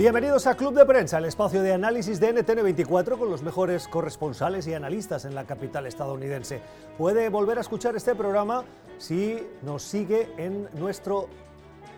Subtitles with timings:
[0.00, 4.66] Bienvenidos a Club de Prensa, el espacio de análisis de NTN24 con los mejores corresponsales
[4.66, 6.62] y analistas en la capital estadounidense.
[6.96, 8.64] Puede volver a escuchar este programa
[8.96, 11.28] si nos sigue en nuestro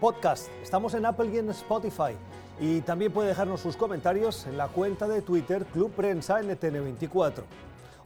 [0.00, 0.48] podcast.
[0.64, 2.16] Estamos en Apple y en Spotify.
[2.58, 7.44] Y también puede dejarnos sus comentarios en la cuenta de Twitter Club Prensa NTN24.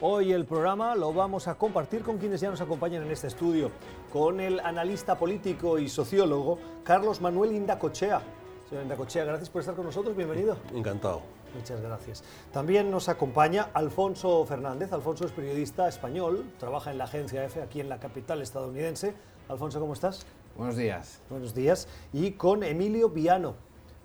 [0.02, 3.70] Hoy el programa lo vamos a compartir con quienes ya nos acompañan en este estudio,
[4.12, 8.20] con el analista político y sociólogo Carlos Manuel Indacochea.
[8.68, 10.56] Señor Indacochea, gracias por estar con nosotros, bienvenido.
[10.74, 11.22] Encantado.
[11.54, 12.24] Muchas gracias.
[12.52, 14.92] También nos acompaña Alfonso Fernández.
[14.92, 19.14] Alfonso es periodista español, trabaja en la agencia EFE aquí en la capital estadounidense.
[19.48, 20.26] Alfonso, ¿cómo estás?
[20.56, 21.20] Buenos días.
[21.30, 21.86] Buenos días.
[22.12, 23.54] Y con Emilio Viano.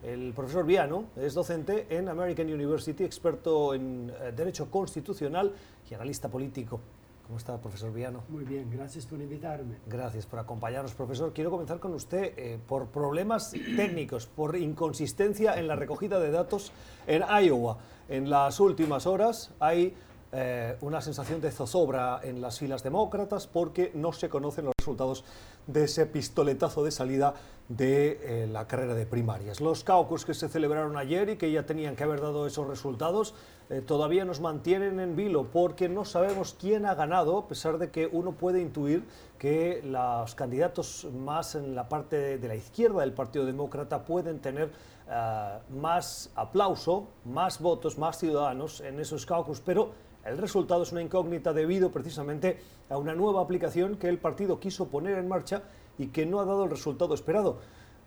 [0.04, 5.54] El profesor Viano es docente en American University, experto en eh, Derecho Constitucional
[5.90, 6.80] y analista político.
[7.26, 8.24] ¿Cómo está, profesor Viano?
[8.30, 9.78] Muy bien, gracias por invitarme.
[9.88, 11.32] Gracias por acompañarnos, profesor.
[11.34, 16.72] Quiero comenzar con usted eh, por problemas técnicos, por inconsistencia en la recogida de datos
[17.08, 17.78] en Iowa.
[18.10, 19.96] En las últimas horas hay
[20.34, 25.26] eh, una sensación de zozobra en las filas demócratas porque no se conocen los resultados
[25.72, 27.34] de ese pistoletazo de salida
[27.70, 29.62] de eh, la carrera de primarias.
[29.62, 33.34] Los caucus que se celebraron ayer y que ya tenían que haber dado esos resultados
[33.70, 37.90] eh, todavía nos mantienen en vilo porque no sabemos quién ha ganado, a pesar de
[37.90, 39.06] que uno puede intuir
[39.40, 44.72] que los candidatos más en la parte de, la izquierda del Partido Demócrata pueden tener
[45.10, 49.92] eh, más aplauso, más votos, más ciudadanos en esos caucus, pero
[50.26, 54.88] el resultado es una incógnita debido precisamente a una nueva aplicación que el partido quiso
[54.88, 55.64] poner en marcha
[55.98, 57.58] y que no ha dado el resultado esperado.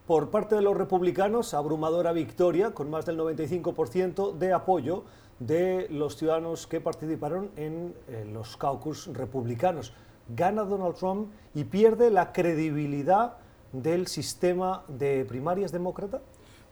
[0.07, 5.05] Por parte de los republicanos, abrumadora victoria, con más del 95% de apoyo
[5.39, 9.93] de los ciudadanos que participaron en eh, los caucus republicanos.
[10.29, 13.39] Gana Donald Trump y pierde la credibilidad
[13.73, 16.21] del sistema de primarias demócrata.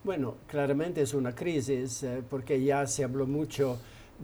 [0.04, 3.78] Bueno, claramente es una crisis eh, porque ya se habló mucho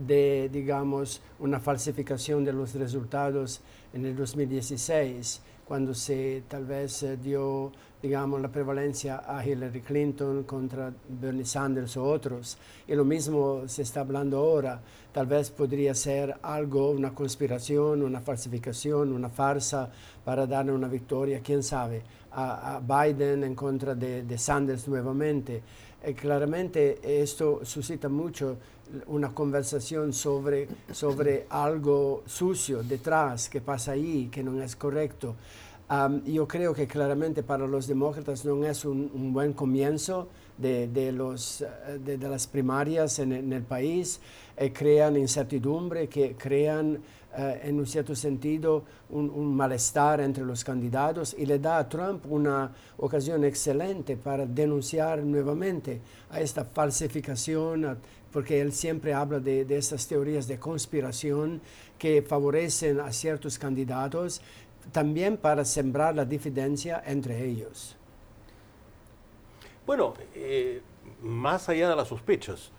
[0.07, 3.61] de, digamos, una falsificación de los resultados
[3.93, 10.45] en el 2016, cuando se tal vez eh, dio, digamos, la prevalencia a Hillary Clinton
[10.45, 12.57] contra Bernie Sanders o otros.
[12.87, 14.81] Y lo mismo se está hablando ahora.
[15.13, 19.91] Tal vez podría ser algo, una conspiración, una falsificación, una farsa
[20.25, 25.63] para darle una victoria, quién sabe, a, Biden en contra de, de Sanders nuevamente.
[26.07, 28.57] Y claramente esto suscita mucho
[29.09, 35.35] una conversación sobre, sobre algo sucio detrás que pasa ahí, que no es correcto.
[36.27, 40.29] Yo creo que claramente para los demócratas no es un, buen comienzo
[40.59, 44.21] de, de los, eh, de, las primarias en, el país.
[44.57, 46.99] Eh, crean incertidumbre, que crean
[47.37, 51.89] eh, en un cierto sentido un, un, malestar entre los candidatos y le da a
[51.89, 56.01] Trump una ocasión excelente para denunciar nuevamente
[56.31, 57.99] a esta falsificación,
[58.31, 61.63] porque él siempre habla de, de estas teorías de conspiración
[61.99, 64.41] que favorecen a ciertos candidatos,
[64.93, 67.97] también para sembrar la diferencia entre ellos.
[69.87, 70.83] Bueno, eh,
[71.23, 72.71] más allá de las sospechas,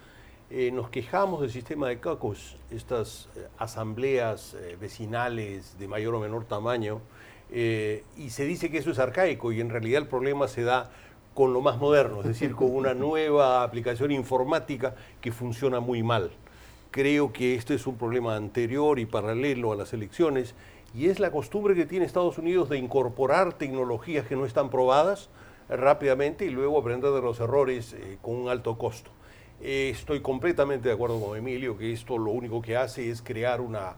[0.52, 6.46] eh, nos quejamos del sistema de caucus, estas eh, asambleas vecinales de mayor o menor
[6.46, 7.02] tamaño,
[7.52, 10.92] y se dice que eso es arcaico y en realidad el problema se da
[11.34, 16.30] con lo más moderno, es decir, con una nueva aplicación informática que funciona muy mal.
[16.92, 20.54] Creo que este es un problema anterior y paralelo a las elecciones
[20.94, 25.30] y es la costumbre que tiene Estados Unidos de incorporar tecnologías que no están probadas
[25.70, 29.12] rápidamente y luego aprender de los errores eh, con un alto costo.
[29.62, 33.96] Estoy completamente de acuerdo con Emilio que esto lo único que hace es crear una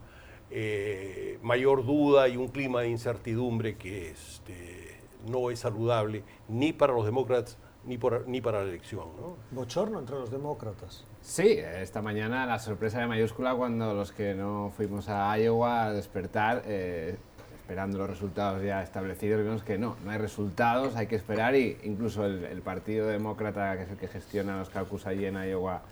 [0.50, 6.92] eh, mayor duda y un clima de incertidumbre que este, no es saludable ni para
[6.92, 9.06] los demócratas ni, ni para la elección.
[9.18, 9.36] ¿no?
[9.50, 11.04] Bochorno entre los demócratas.
[11.22, 15.92] Sí, esta mañana la sorpresa de mayúscula cuando los que no fuimos a Iowa a
[15.92, 17.16] despertar, eh,
[17.60, 21.78] esperando los resultados ya establecidos, vimos que no, no hay resultados, hay que esperar y
[21.84, 25.82] incluso el, el Partido Demócrata, que es el que gestiona los caucus allí en Iowa,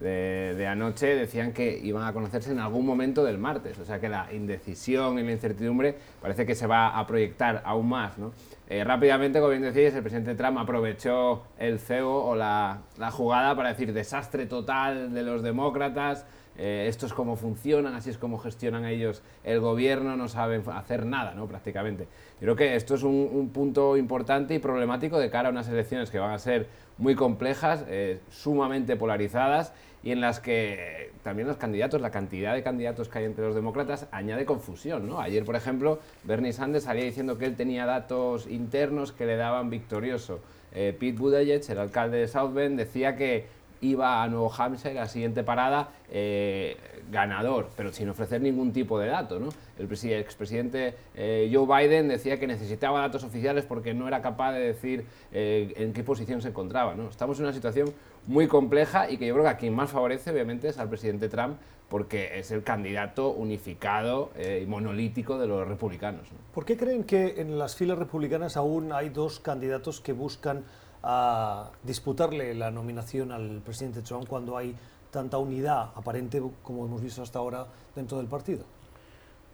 [0.00, 4.08] de, anoche decían que iban a conocerse en algún momento del martes, o sea que
[4.08, 8.18] la indecisión y la incertidumbre parece que se va a proyectar aún más.
[8.18, 8.32] ¿no?
[8.68, 13.56] Eh, rápidamente, como bien decís, el presidente Trump aprovechó el cebo o la, la jugada
[13.56, 16.24] para decir desastre total de los demócratas,
[16.58, 21.06] eh, esto es cómo funcionan, así es como gestionan ellos el gobierno, no saben hacer
[21.06, 21.46] nada, ¿no?
[21.46, 22.08] Prácticamente.
[22.40, 26.10] Yo creo que esto es un, punto importante y problemático de cara a unas elecciones
[26.10, 26.66] que van a ser
[26.98, 29.72] muy complejas, eh, sumamente polarizadas
[30.02, 33.54] y en las que también los candidatos, la cantidad de candidatos que hay entre los
[33.54, 35.08] demócratas añade confusión.
[35.08, 35.20] ¿no?
[35.20, 39.70] Ayer, por ejemplo, Bernie Sanders salía diciendo que él tenía datos internos que le daban
[39.70, 40.40] victorioso.
[40.72, 43.46] Eh, Pete Buttigieg, el alcalde de South Bend, decía que
[43.80, 46.76] iba a Nuevo Hampshire, la siguiente parada, eh,
[47.10, 49.38] ganador, pero sin ofrecer ningún tipo de dato.
[49.38, 49.48] ¿no?
[49.78, 54.60] El expresidente eh, Joe Biden decía que necesitaba datos oficiales porque no era capaz de
[54.60, 56.94] decir eh, en qué posición se encontraba.
[56.94, 57.08] ¿no?
[57.08, 57.92] Estamos en una situación
[58.26, 61.28] muy compleja y que yo creo que a quien más favorece, obviamente, es al presidente
[61.28, 61.56] Trump,
[61.88, 66.28] porque es el candidato unificado y monolítico de los republicanos.
[66.52, 70.64] ¿Por qué creen que en las filas republicanas aún hay dos candidatos que buscan
[71.10, 74.74] a disputarle la nominación al presidente Trump cuando hay
[75.10, 77.66] tanta unidad aparente como hemos visto hasta ahora
[77.96, 78.64] dentro del partido?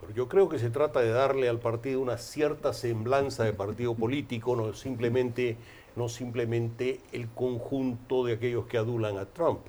[0.01, 3.95] Pero yo creo que se trata de darle al partido una cierta semblanza de partido
[3.95, 5.57] político, no simplemente,
[5.95, 9.61] no simplemente el conjunto de aquellos que adulan a Trump.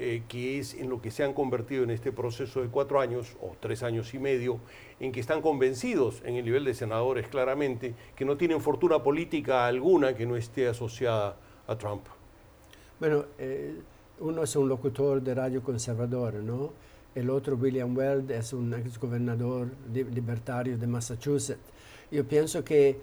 [0.00, 3.36] Eh, que es en lo que se han convertido en este proceso de cuatro años
[3.42, 4.60] o tres años y medio,
[5.00, 9.66] en que están convencidos en el nivel de senadores claramente que no tienen fortuna política
[9.66, 11.34] alguna que no esté asociada
[11.66, 12.02] a Trump.
[13.00, 13.74] Bueno, eh,
[14.20, 16.70] uno es un locutor de radio conservador, ¿no?
[17.12, 21.58] El otro, William Weld, es un ex gobernador libertario de Massachusetts.
[22.12, 23.00] Yo pienso que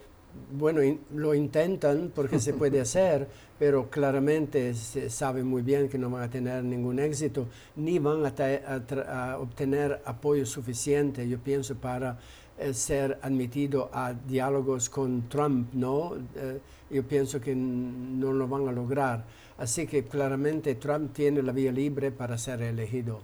[0.51, 0.81] bueno,
[1.13, 3.27] lo intentan porque se puede hacer,
[3.57, 8.25] pero claramente se sabe muy bien que no van a tener ningún éxito, ni van
[8.25, 12.17] a, obtener apoyo suficiente, yo pienso, para
[12.57, 16.13] eh, ser admitido a diálogos con Trump, ¿no?
[16.35, 16.59] Eh,
[16.89, 19.25] yo pienso que no lo van a lograr.
[19.57, 23.19] Así que claramente Trump tiene la vía libre para ser elegido.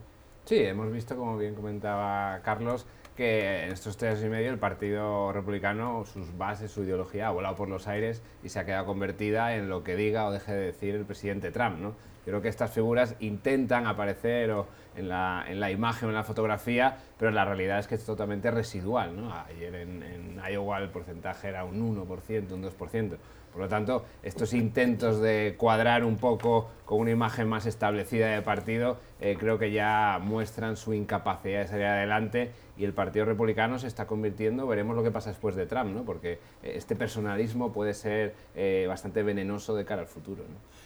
[0.45, 2.85] Sí, hemos visto, como bien comentaba Carlos,
[3.15, 7.31] que en estos tres años y medio el Partido Republicano, sus bases, su ideología ha
[7.31, 10.53] volado por los aires y se ha quedado convertida en lo que diga o deje
[10.53, 11.79] de decir el presidente Trump.
[11.79, 11.95] ¿no?
[12.25, 14.53] Creo que estas figuras intentan aparecer
[14.95, 18.51] en, la, en, la, imagen en la fotografía, pero la realidad es que es totalmente
[18.51, 19.15] residual.
[19.15, 19.33] ¿no?
[19.33, 23.17] Ayer en, en Iowa el porcentaje era un 1%, un 2%.
[23.51, 28.41] Por lo tanto, estos intentos de cuadrar un poco con una imagen más establecida de
[28.41, 33.77] partido, eh, creo que ya muestran su incapacidad de salir adelante y el Partido Republicano
[33.77, 36.03] se está convirtiendo, veremos lo que pasa después de Trump, ¿no?
[36.03, 36.33] porque
[36.63, 40.43] eh, este personalismo puede ser eh, bastante venenoso de cara al futuro.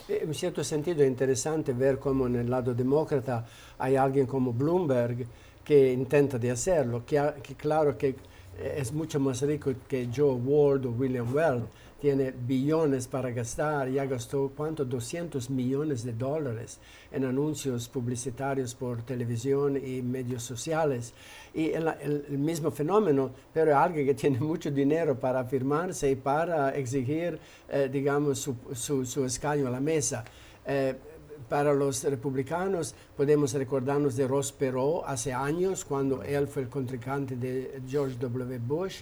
[0.10, 3.46] En cierto sentido es interesante ver cómo en el lado demócrata
[3.78, 5.26] hay alguien como Bloomberg
[5.64, 7.20] que intenta de hacerlo, que,
[7.58, 8.16] claro que
[8.58, 11.66] es mucho más rico que Joe Ward o William Weld
[12.06, 16.78] tiene billones para gastar, ya gastó cuánto, 200 millones de dólares
[17.12, 21.14] en anuncios publicitarios por televisión y medios sociales.
[21.54, 27.40] Y el, mismo fenómeno, pero alguien que tiene mucho dinero para afirmarse y para exigir,
[27.70, 30.24] eh, digamos, su, su, su, escaño a la mesa.
[30.68, 30.94] Eh,
[31.48, 37.36] para los republicanos podemos recordarnos de Ross Perot hace años, cuando él fue el contrincante
[37.36, 38.60] de George W.
[38.60, 39.02] Bush.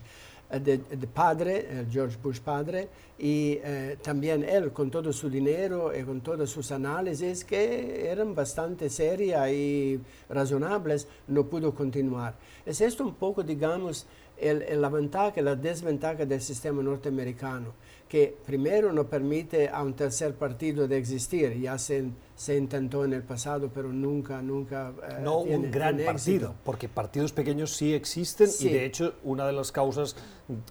[0.54, 2.88] Eh, de, padre, eh, George Bush padre,
[3.18, 8.36] y eh, también él con todo su dinero y con todos sus análisis que eran
[8.36, 10.00] bastante serias y
[10.30, 12.36] razonables, no pudo continuar.
[12.68, 14.06] Es esto un poco, digamos,
[14.38, 17.74] el, la ventaja la desventaja del sistema norteamericano
[18.13, 21.60] que primero no permite a un tercer partido de existir.
[21.60, 24.94] Ya se, se intentó en el pasado, pero nunca, nunca...
[25.10, 29.54] Eh, no un gran partido, porque partidos pequeños sí existen y de hecho una de
[29.54, 30.16] las causas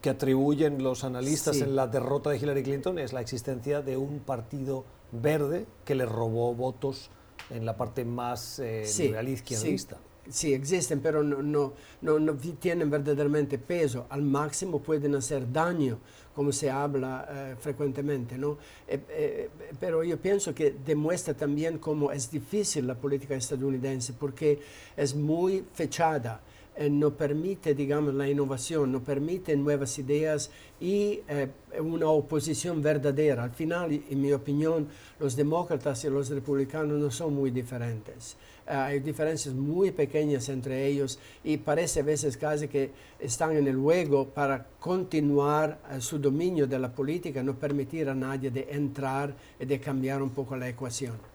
[0.01, 4.21] que atribuyen los analistas en la derrota de Hillary Clinton es la existencia de un
[4.21, 7.11] partido verde que le robó votos
[7.51, 9.99] en la parte más eh, liberal izquierdista.
[10.29, 14.07] Sí, existen, pero no, no, no, no, tienen verdaderamente peso.
[14.09, 15.99] Al máximo pueden hacer daño,
[16.33, 18.39] como se habla eh, frecuentemente.
[18.39, 18.57] ¿no?
[18.87, 19.51] Eh, eh,
[19.81, 24.61] pero yo pienso que demuestra también cómo es difícil la política estadounidense, porque
[24.97, 26.41] es muy fechada.
[26.91, 30.51] No permite, digamos, la innovación, no permite nuevas ideas
[30.81, 31.21] y
[31.79, 33.45] una oposición verdadera.
[33.45, 34.89] Al final, en mi opinión,
[35.21, 38.37] los demócratas y los republicanos no son muy diferentes.
[38.67, 43.67] Eh, hay diferencias muy pequeñas entre ellos y parece a veces casi que están en
[43.67, 48.69] el juego para continuar eh, su dominio de la política, no permitir a nadie de
[48.71, 51.32] entrar y de cambiar un poco la ecuación.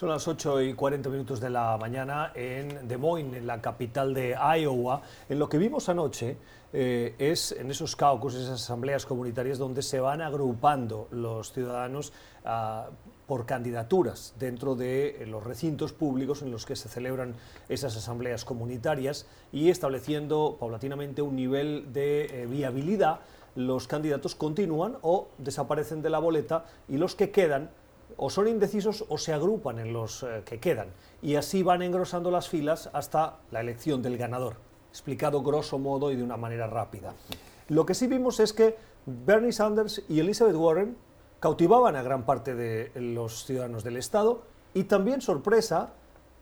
[0.00, 4.14] Son las 8 y 40 minutos de la mañana en Des Moines, en la capital
[4.14, 5.02] de Iowa.
[5.28, 6.38] En lo que vimos anoche
[6.72, 12.14] eh, es en esos caucus, esas asambleas comunitarias donde se van agrupando los ciudadanos
[12.46, 12.88] ah,
[13.26, 17.34] por candidaturas dentro de los recintos públicos en los que se celebran
[17.68, 23.20] esas asambleas comunitarias y estableciendo paulatinamente un nivel de eh, viabilidad.
[23.54, 27.68] Los candidatos continúan o desaparecen de la boleta y los que quedan
[28.22, 30.88] o son indecisos o se agrupan en los eh, que quedan
[31.22, 34.56] y así van engrosando las filas hasta la elección del ganador,
[34.90, 37.14] explicado grosso modo y de una manera rápida.
[37.68, 40.98] Lo que sí vimos es que Bernie Sanders y Elizabeth Warren
[41.40, 44.42] cautivaban a gran parte de los ciudadanos del Estado
[44.74, 45.94] Y también sorpresa,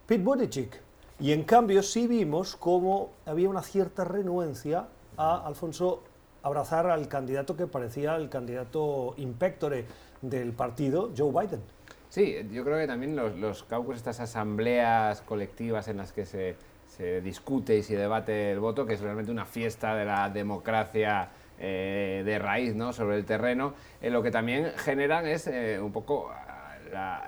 [0.06, 0.82] Pete Buttigieg.
[1.20, 6.02] Y en cambio sí vimos cómo había una cierta renuencia a Alfonso
[6.42, 9.86] abrazar al candidato que parecía el candidato impectore
[10.22, 11.60] del partido, Joe Biden.
[12.08, 16.56] Sí, yo creo que también los, caucus, estas asambleas colectivas en las que se,
[16.86, 21.28] se, discute y se debate el voto, que es realmente una fiesta de la democracia
[21.60, 22.92] eh, de raíz ¿no?
[22.92, 26.30] sobre el terreno, eh, lo que también generan es eh, un poco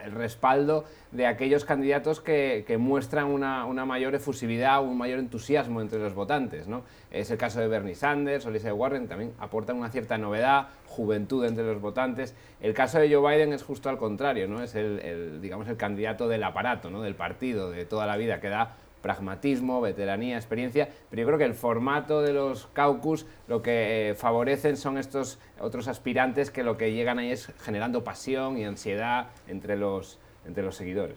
[0.05, 6.15] el respaldo de aquellos candidatos que, muestran una, mayor efusividad, un mayor entusiasmo entre los
[6.15, 6.67] votantes.
[6.67, 6.83] ¿no?
[7.11, 11.45] Es el caso de Bernie Sanders o Lisa Warren, también aportan una cierta novedad, juventud
[11.45, 12.35] entre los votantes.
[12.61, 14.63] El caso de Joe Biden es justo al contrario, ¿no?
[14.63, 17.03] es el, digamos, el candidato del aparato, ¿no?
[17.03, 21.45] del partido, de toda la vida, que da pragmatismo, veteranía, experiencia, pero yo creo que
[21.45, 26.77] el formato de los caucus lo que eh, favorecen son estos otros aspirantes que lo
[26.77, 31.17] que llegan ahí es generando pasión y ansiedad entre los, entre los seguidores.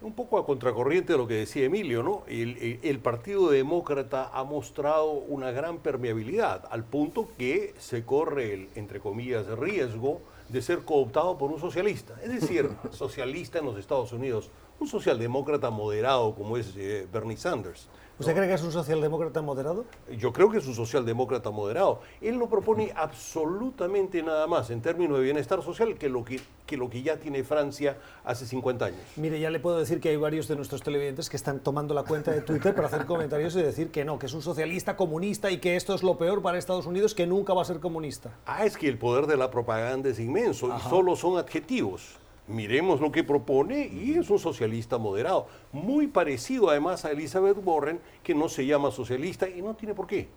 [0.00, 2.22] Un poco a contracorriente de lo que decía Emilio, ¿no?
[2.28, 8.68] El, el, Partido Demócrata ha mostrado una gran permeabilidad, al punto que se corre el,
[8.76, 12.14] entre comillas, riesgo de ser cooptado por un socialista.
[12.22, 14.50] Es decir, socialista en los Estados Unidos,
[14.80, 17.88] un socialdemócrata moderado como es eh, Bernie Sanders.
[18.18, 19.84] ¿Usted cree que es un socialdemócrata moderado?
[20.18, 22.00] Yo creo que es un socialdemócrata moderado.
[22.20, 26.76] Él no propone absolutamente nada más en términos de bienestar social que lo que, que
[26.76, 29.00] lo que ya tiene Francia hace 50 años.
[29.16, 32.02] Mire, ya le puedo decir que hay varios de nuestros televidentes que están tomando la
[32.02, 35.50] cuenta de Twitter para hacer comentarios y decir que no, que es un socialista comunista
[35.50, 38.36] y que esto es lo peor para Estados Unidos, que nunca va a ser comunista.
[38.44, 43.00] Ah, es que el poder de la propaganda es inmenso y solo son adjetivos miremos
[43.00, 48.34] lo que propone y es un socialista moderado, muy parecido además a Elizabeth Warren, que
[48.34, 50.28] no se llama socialista y no tiene por qué.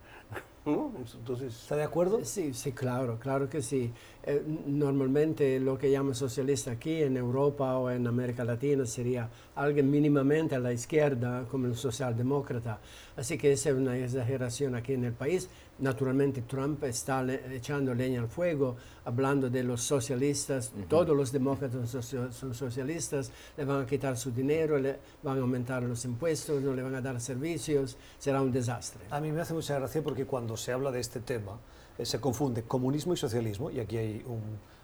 [0.63, 2.23] Entonces, ¿Está de acuerdo?
[2.23, 3.91] Sí, sí, claro, claro que sí.
[4.23, 9.89] Eh, normalmente lo que llaman socialista aquí en Europa o en América Latina sería alguien
[9.89, 12.79] mínimamente a la izquierda como un socialdemócrata.
[13.17, 15.49] Así que esa es una exageración aquí en el país.
[15.81, 20.71] Naturalmente Trump está echando leña al fuego, hablando de los socialistas.
[20.87, 25.81] Todos los demócratas son socialistas, le van a quitar su dinero, le van a aumentar
[25.81, 27.97] los impuestos, no le van a dar servicios.
[28.19, 29.01] Será un desastre.
[29.09, 31.57] A mí me hace mucha gracia porque cuando se habla de este tema,
[31.97, 34.41] eh, se confunde comunismo y socialismo, y aquí hay un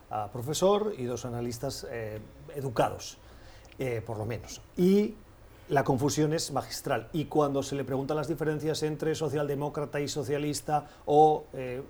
[0.10, 2.20] ah, profesor y dos analistas eh,
[2.56, 3.18] educados,
[3.80, 4.62] eh, por lo menos.
[4.76, 5.14] Y
[5.70, 7.10] la confusión es magistral.
[7.14, 11.46] Y cuando se le preguntan las diferencias entre socialdemócrata y socialista o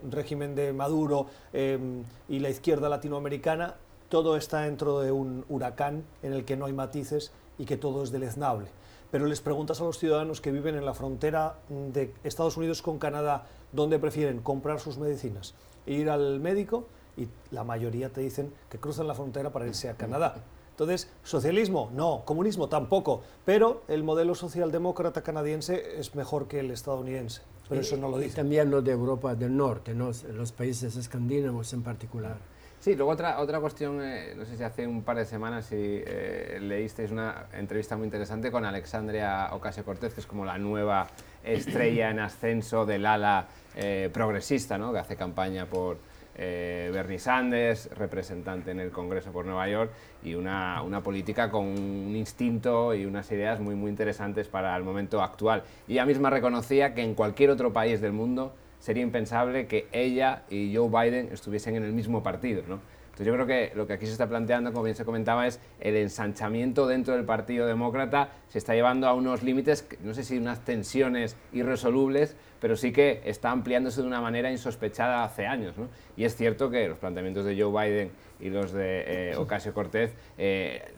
[0.09, 3.75] régimen de Maduro y la izquierda latinoamericana,
[4.09, 8.03] todo está dentro de un huracán en el que no hay matices y que todo
[8.03, 8.67] es deleznable.
[9.11, 12.99] Pero les preguntas a los ciudadanos que viven en la frontera de Estados Unidos con
[12.99, 15.53] Canadá dónde prefieren comprar sus medicinas,
[15.85, 19.95] ir al médico y la mayoría te dicen que cruzan la frontera para irse a
[19.95, 20.35] Canadá.
[20.77, 27.41] Entonces, socialismo, no, comunismo tampoco, pero el modelo socialdemócrata canadiense es mejor que el estadounidense,
[27.67, 28.35] pero eso no lo dice.
[28.35, 30.11] también lo de Europa del Norte, ¿no?
[30.35, 32.37] los países escandinavos en particular.
[32.79, 35.75] Sí, luego otra, otra cuestión, eh, no sé si hace un par de semanas si
[35.75, 41.07] eh, leísteis una entrevista muy interesante con Alexandria Ocasio-Cortez, que es como la nueva
[41.43, 44.93] estrella en ascenso del ala eh, progresista, ¿no?
[44.93, 45.97] que hace campaña por
[46.37, 49.91] eh, Bernie Sanders, representante en el Congreso por Nueva York,
[50.23, 54.83] y una, una, política con un instinto y unas ideas muy, muy interesantes para el
[54.83, 55.63] momento actual.
[55.87, 60.43] Y ella misma reconocía que en cualquier otro país del mundo sería impensable que ella
[60.49, 62.63] y Joe Biden estuviesen en el mismo partido.
[62.67, 62.79] ¿no?
[63.17, 65.59] Entonces yo creo que lo que aquí se está planteando, como bien se comentaba, es
[65.79, 70.37] el ensanchamiento dentro del Partido Demócrata se está llevando a unos límites, no sé si
[70.37, 75.77] unas tensiones irresolubles, pero sí que está ampliándose de una manera insospechada hace años.
[75.77, 75.87] ¿no?
[76.15, 80.13] Y es cierto que los planteamientos de Joe Biden y los de eh, Ocasio Cortez
[80.37, 80.93] eh,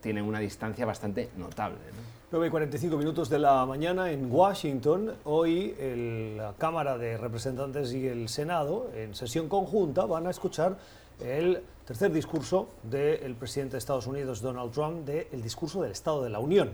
[0.00, 1.78] tienen una distancia bastante notable.
[2.30, 5.14] 9 y 45 minutos de la mañana en Washington.
[5.24, 5.74] Hoy
[6.36, 10.76] la Cámara de Representantes y el Senado, en sesión conjunta, van a escuchar
[11.20, 16.30] el tercer discurso del presidente de Estados Unidos, Donald Trump, del discurso del Estado de
[16.30, 16.72] la Unión.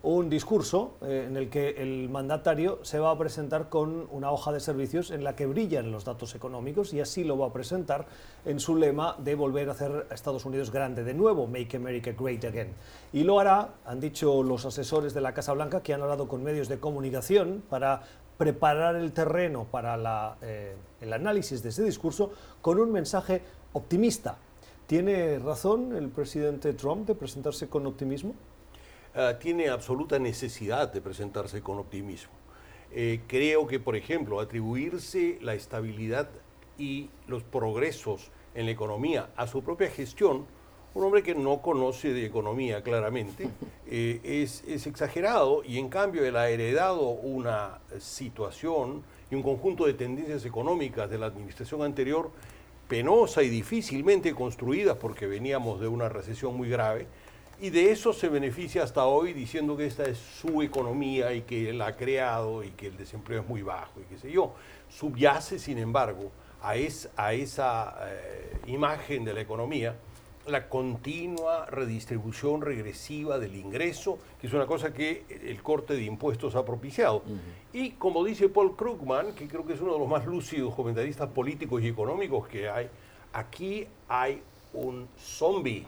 [0.00, 4.52] Un discurso eh, en el que el mandatario se va a presentar con una hoja
[4.52, 8.06] de servicios en la que brillan los datos económicos y así lo va a presentar
[8.44, 12.12] en su lema de volver a hacer a Estados Unidos grande de nuevo, Make America
[12.16, 12.74] Great Again.
[13.12, 16.44] Y lo hará, han dicho los asesores de la Casa Blanca que han hablado con
[16.44, 18.02] medios de comunicación para
[18.36, 22.30] preparar el terreno para eh, el análisis de ese discurso
[22.62, 24.38] con un mensaje optimista.
[24.86, 28.34] ¿Tiene razón el presidente Trump de presentarse con optimismo?
[29.20, 32.30] Ah, tiene absoluta necesidad de presentarse con optimismo.
[32.92, 36.28] Eh, creo que, por ejemplo, atribuirse la estabilidad
[36.78, 40.46] y los progresos en la economía a su propia gestión
[40.94, 43.48] un hombre que no conoce de economía claramente,
[43.88, 49.84] eh, es, es, exagerado y en cambio él ha heredado una situación y un conjunto
[49.86, 52.30] de tendencias económicas de la administración anterior
[52.86, 57.08] penosa y difícilmente construidas porque veníamos de una recesión muy grave
[57.60, 61.70] y de eso se beneficia hasta hoy diciendo que esta es su economía y que
[61.70, 64.54] él ha creado y que el desempleo es muy bajo y qué sé yo.
[64.88, 66.30] Subyace, sin embargo,
[66.62, 66.74] a,
[67.16, 69.96] a esa eh, imagen de la economía
[70.48, 76.54] la continua redistribución regresiva del ingreso, que es una cosa que el corte de impuestos
[76.54, 77.22] ha propiciado.
[77.72, 81.28] Y como dice Paul Krugman, que creo que es uno de los más lúcidos comentaristas
[81.30, 82.88] políticos y económicos que hay,
[83.32, 85.86] aquí hay un zombie,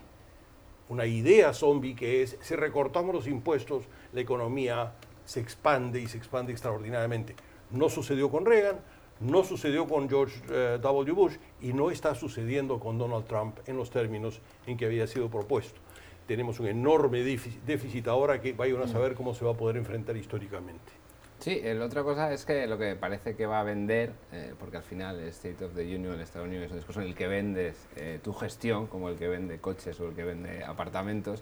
[0.91, 4.91] una idea zombie que es, si recortamos los impuestos, la economía
[5.23, 7.33] se expande y se expande extraordinariamente.
[7.71, 8.81] No sucedió con Reagan,
[9.21, 11.13] no sucedió con George eh, W.
[11.13, 15.29] Bush y no está sucediendo con Donald Trump en los términos en que había sido
[15.29, 15.79] propuesto.
[16.27, 20.17] Tenemos un enorme déficit ahora que vayan a saber cómo se va a poder enfrentar
[20.17, 21.00] históricamente.
[21.41, 24.77] Sí, la otra cosa es que lo que parece que va a vender, eh, porque
[24.77, 27.15] al final el State of the Union, el Estado Unidos es un discurso en el
[27.15, 31.41] que vendes eh, tu gestión, como el que vende coches o el que vende apartamentos.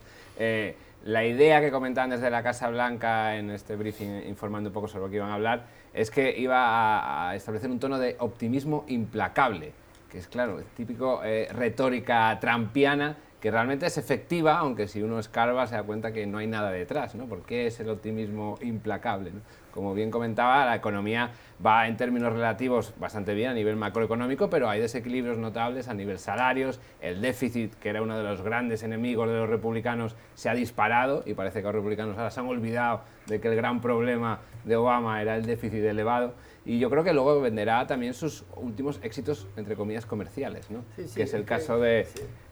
[1.04, 5.04] la idea que comentaban desde la Casa Blanca en este briefing informando un poco sobre
[5.04, 9.74] lo que iban a hablar es que iba a, establecer un tono de optimismo implacable,
[10.10, 15.66] que es claro, típico eh, retórica trampiana que realmente es efectiva, aunque si uno escarba
[15.68, 17.26] se da cuenta que no hay nada detrás, ¿no?
[17.26, 19.32] ¿Por qué es el optimismo implacable?
[19.72, 21.32] Como bien comentaba, la economía
[21.66, 26.20] va en términos relativos bastante bien a nivel macroeconómico, pero hay desequilibrios notables a nivel
[26.20, 30.54] salarios, el déficit, que era uno de los grandes enemigos de los republicanos, se ha
[30.54, 34.40] disparado y parece que los republicanos ahora se han olvidado de que el gran problema
[34.66, 36.34] de Obama era el déficit elevado.
[36.66, 40.84] Y yo creo que luego venderá también sus últimos éxitos, entre comillas, comerciales, ¿no?
[40.96, 42.08] que es el caso de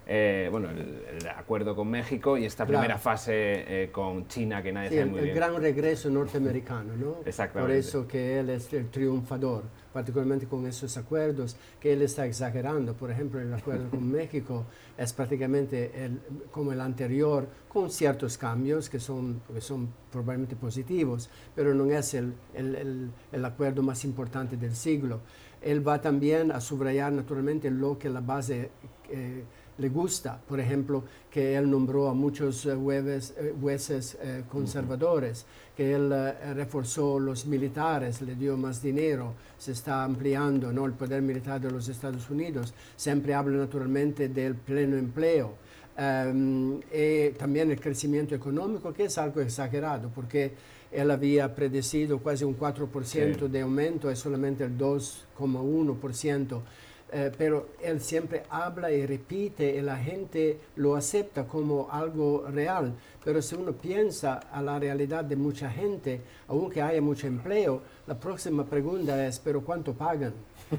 [0.09, 4.89] eh, bueno, el, acuerdo con México y esta primera fase eh, con China que nadie
[4.89, 5.35] sabe muy el, bien.
[5.35, 7.17] El gran regreso norteamericano, ¿no?
[7.25, 7.73] Exactamente.
[7.73, 12.93] Por eso que él es el triunfador, particularmente con esos acuerdos que él está exagerando.
[12.93, 14.65] Por ejemplo, el acuerdo con México
[14.97, 21.29] es prácticamente el, como el anterior, con ciertos cambios que son, que son probablemente positivos,
[21.53, 25.19] pero no es el, el, el acuerdo más importante del siglo.
[25.61, 28.69] Él va también a subrayar naturalmente lo que la base...
[29.09, 29.43] Eh,
[29.77, 35.93] le gusta, por ejemplo, que él nombró a muchos eh, eh, jueces eh, conservadores, que
[35.93, 36.11] él
[36.55, 40.85] reforzó los militares, le dio más dinero, se está ampliando ¿no?
[40.85, 45.53] el poder militar de los Estados Unidos, siempre habla naturalmente del pleno empleo.
[45.95, 50.51] Em, y también el crecimiento económico, que es algo exagerado, porque
[50.91, 56.61] él había predecido casi un 4% de aumento, es solamente el 2,1%.
[57.09, 62.93] Eh, pero él siempre habla y repite y la gente lo acepta como algo real.
[63.23, 68.19] Pero si uno piensa a la realidad de mucha gente, aunque haya mucho empleo, la
[68.19, 70.33] próxima pregunta es, ¿pero cuánto pagan?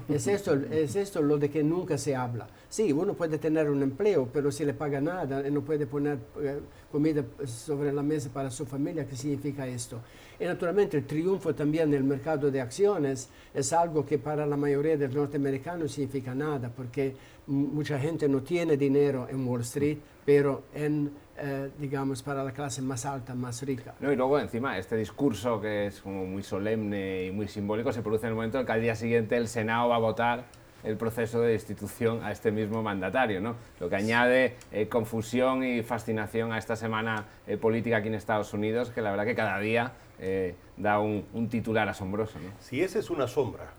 [0.09, 2.47] Es, esto, es esto lo de que nunca se habla.
[2.69, 6.19] Sí, uno puede tener un empleo, pero si le paga nada, y no puede poner
[6.41, 6.61] eh,
[6.93, 10.01] comida sobre la mesa para su familia, ¿qué significa esto?
[10.41, 14.97] Y naturalmente el triunfo también del mercado de acciones es algo que para la mayoría
[14.97, 17.15] de los norteamericanos significa nada, porque
[17.47, 22.83] mucha gente no tiene dinero en Wall Street, pero en, eh, digamos, para la clase
[22.83, 23.95] más alta, más rica.
[24.01, 28.03] No, y luego encima este discurso que es como muy solemne y muy simbólico se
[28.03, 30.45] produce en el momento en que al día siguiente el Senado va a votar
[30.85, 33.57] el proceso de destitución a este mismo mandatario, ¿no?
[33.81, 38.55] lo que añade eh, confusión y fascinación a esta semana eh, política aquí en Estados
[38.55, 42.39] Unidos, que la verdad que cada día eh, da un, titular asombroso.
[42.39, 42.51] ¿no?
[42.61, 43.73] Si esa es una sombra,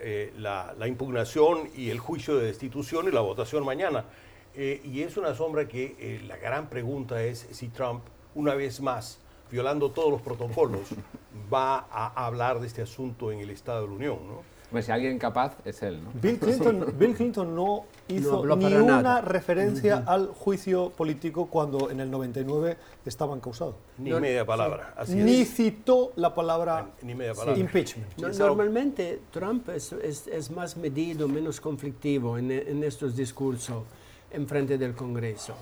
[0.00, 4.04] eh, la, impugnación y el juicio de destitución y la votación mañana.
[4.60, 8.02] Eh, y es una sombra que la gran pregunta es si Trump,
[8.34, 9.20] una vez más,
[9.52, 10.88] violando todos los protocolos,
[11.52, 14.18] va a hablar de este asunto en el Estado de la Unión.
[14.26, 14.82] ¿no?
[14.82, 16.02] si alguien capaz es él.
[16.02, 16.10] ¿no?
[16.20, 22.10] Bill, Clinton, Bill Clinton no hizo ni una referencia al juicio político cuando en el
[22.10, 23.76] 99 estaba encausado.
[23.96, 24.92] Ni media palabra.
[25.06, 27.60] ni citó la palabra ni media palabra.
[27.60, 28.18] impeachment.
[28.18, 33.84] normalmente Trump es, es, más medido, menos conflictivo en, en estos discursos
[34.30, 35.54] en frente del Congreso.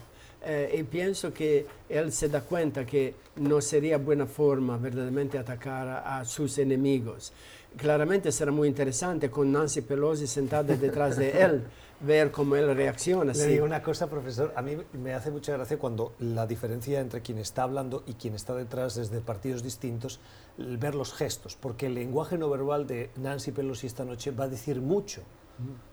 [0.43, 5.89] Eh, y pienso que él se da cuenta que no sería buena forma verdaderamente atacar
[5.89, 7.33] a, a sus enemigos
[7.77, 11.63] claramente será muy interesante con Nancy Pelosi sentada detrás de él,
[12.01, 13.33] ver cómo él reacciona.
[13.33, 17.21] Le digo una cosa, profesor, a mí me hace mucha gracia cuando la diferencia entre
[17.21, 20.21] quien está hablando y quien está detrás desde partidos distintos,
[20.57, 24.49] ver los gestos, porque el lenguaje no verbal de Nancy Pelosi esta noche va a
[24.49, 25.23] decir mucho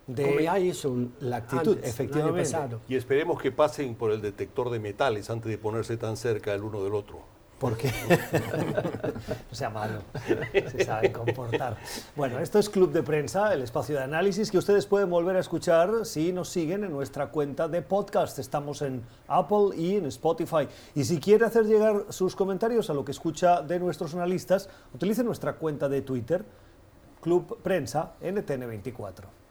[0.08, 2.42] de Como ya hizo la actitud, antes, efectivamente.
[2.42, 2.82] pasado.
[2.90, 6.64] Y esperemos que pasen por el detector de metales antes de ponerse tan cerca el
[6.64, 7.22] uno del otro.
[7.60, 7.90] Porque
[9.50, 10.02] no sea malo,
[10.52, 11.78] se sabe comportar.
[12.14, 15.40] Bueno, esto es Club de Prensa, el espacio de análisis que ustedes pueden volver a
[15.40, 18.38] escuchar si nos siguen en nuestra cuenta de podcast.
[18.40, 20.68] Estamos en Apple y en Spotify.
[20.94, 25.24] Y si quiere hacer llegar sus comentarios a lo que escucha de nuestros analistas, utilice
[25.24, 26.44] nuestra cuenta de Twitter,
[27.22, 29.43] Club Prensa NTN24.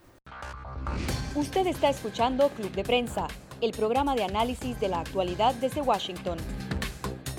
[1.35, 3.27] Usted está escuchando Club de Prensa,
[3.61, 6.39] el programa de análisis de la actualidad desde Washington.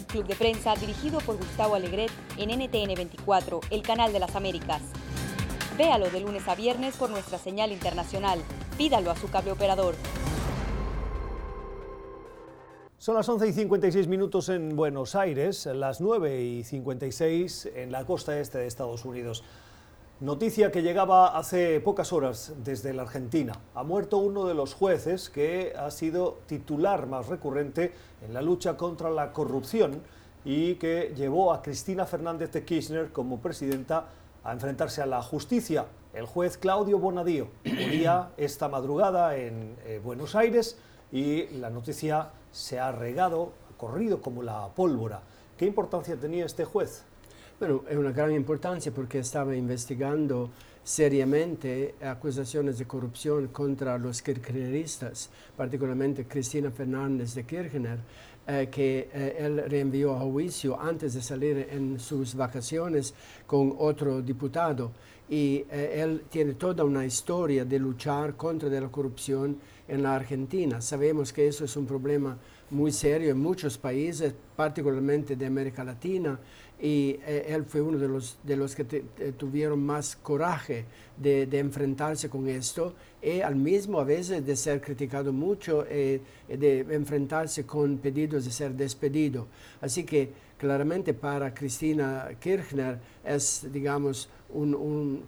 [0.07, 4.81] Club de Prensa dirigido por Gustavo Alegret en NTN 24, el canal de las Américas.
[5.77, 8.39] Véalo de lunes a viernes por nuestra señal internacional.
[8.77, 9.95] Pídalo a su cable operador.
[12.97, 18.05] Son las 11 y 56 minutos en Buenos Aires, las 9 y 56 en la
[18.05, 19.43] costa este de Estados Unidos.
[20.23, 23.59] Noticia que llegaba hace pocas horas desde la Argentina.
[23.75, 27.91] Ha muerto uno de los jueces que ha sido titular más recurrente
[28.25, 30.01] en la lucha contra la corrupción
[30.45, 34.05] y que llevó a Cristina Fernández de Kirchner como presidenta
[34.45, 35.87] a enfrentarse a la justicia.
[36.13, 40.77] El juez Claudio Bonadío moría esta madrugada en eh, Buenos Aires
[41.11, 45.19] y la noticia se ha regado, ha corrido como la pólvora.
[45.57, 47.03] ¿Qué importancia tenía este juez?
[47.59, 50.49] Bueno, è una grande importanza perché stava investigando
[50.81, 57.99] seriamente acusaciones de corrupción contra los kirchneristas, particularmente Cristina Fernández de Kirchner,
[58.45, 63.13] eh, que eh, él reenvió a juicio antes de salir en sus vacaciones
[63.45, 64.91] con otro diputado.
[65.29, 70.81] Y eh, él tiene toda una historia de luchar contra la corrupción en la Argentina.
[70.81, 72.37] Sabemos que eso es un problema
[72.71, 76.37] muy serio en muchos países, particularmente de América Latina,
[76.83, 80.83] y eh, él fue uno de los, de los que te- te- tuvieron más coraje
[81.15, 86.19] de, de enfrentarse con esto y al mismo a veces de ser criticado mucho y
[86.53, 89.47] de enfrentarse con pedidos de ser despedido.
[89.79, 95.23] Así que claramente para Cristina Kirchner es, digamos, un- un-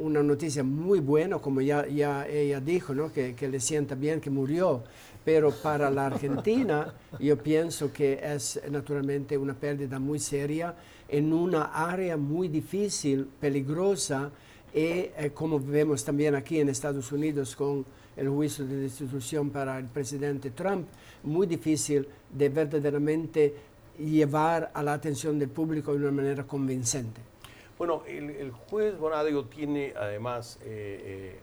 [0.00, 3.12] una noticia muy buena, como ya, ya ella dijo, ¿no?
[3.12, 4.84] que, que le sienta bien que murió.
[5.24, 10.74] Pero para la Argentina yo pienso que es naturalmente una pérdida muy seria
[11.08, 14.30] en una área muy difícil, peligrosa,
[14.72, 17.84] y eh, como vemos también aquí en Estados Unidos con
[18.16, 20.86] el juicio de destitución para el presidente Trump,
[21.22, 23.54] muy difícil de verdaderamente
[23.98, 27.20] llevar a la atención del público de una manera convincente.
[27.78, 31.38] Bueno, el, el juez Bonadio tiene además eh, eh,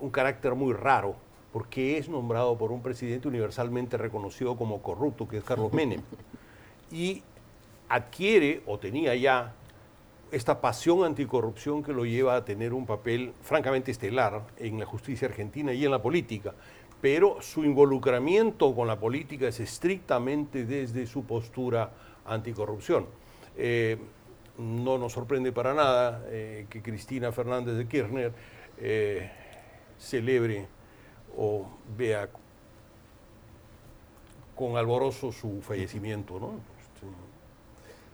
[0.00, 1.16] un carácter muy raro,
[1.52, 6.00] porque es nombrado por un presidente universalmente reconocido como corrupto, que es Carlos Menem.
[6.92, 7.24] Y
[7.88, 9.54] adquiere, o tenía ya,
[10.32, 15.28] esta pasión anticorrupción que lo lleva a tener un papel francamente estelar en la justicia
[15.28, 16.54] argentina y en la política.
[17.00, 21.92] Pero su involucramiento con la política es estrictamente desde su postura
[22.24, 23.06] anticorrupción.
[23.56, 23.98] Eh,
[24.58, 28.32] no nos sorprende para nada eh, que Cristina Fernández de Kirchner
[28.78, 29.30] eh,
[29.98, 30.66] celebre
[31.36, 32.28] o vea
[34.54, 36.75] con alborozo su fallecimiento, ¿no?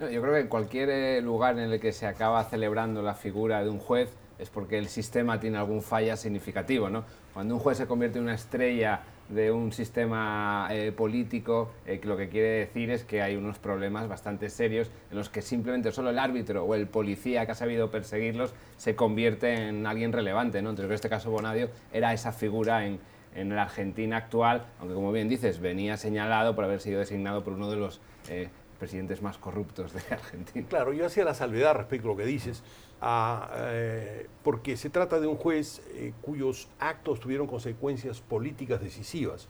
[0.02, 3.14] No, yo creo que en cualquier eh, lugar en el que se acaba celebrando la
[3.14, 6.90] figura de un juez es porque el sistema tiene algún falla significativo.
[6.90, 7.04] ¿no?
[7.32, 12.16] Cuando un juez se convierte en una estrella de un sistema eh, político, eh, lo
[12.16, 16.10] que quiere decir es que hay unos problemas bastante serios en los que simplemente solo
[16.10, 20.62] el árbitro o el policía que ha sabido perseguirlos se convierte en alguien relevante.
[20.62, 20.70] ¿no?
[20.70, 22.98] Entonces, en este caso, Bonadio era esa figura en,
[23.36, 27.52] en la Argentina actual, aunque como bien dices, venía señalado por haber sido designado por
[27.52, 28.48] uno de los eh,
[28.82, 30.66] presidentes más corruptos de Argentina.
[30.68, 32.64] Claro, yo hacía la salvedad respecto a lo que dices,
[33.00, 39.46] a, eh, porque se trata de un juez eh, cuyos actos tuvieron consecuencias políticas decisivas.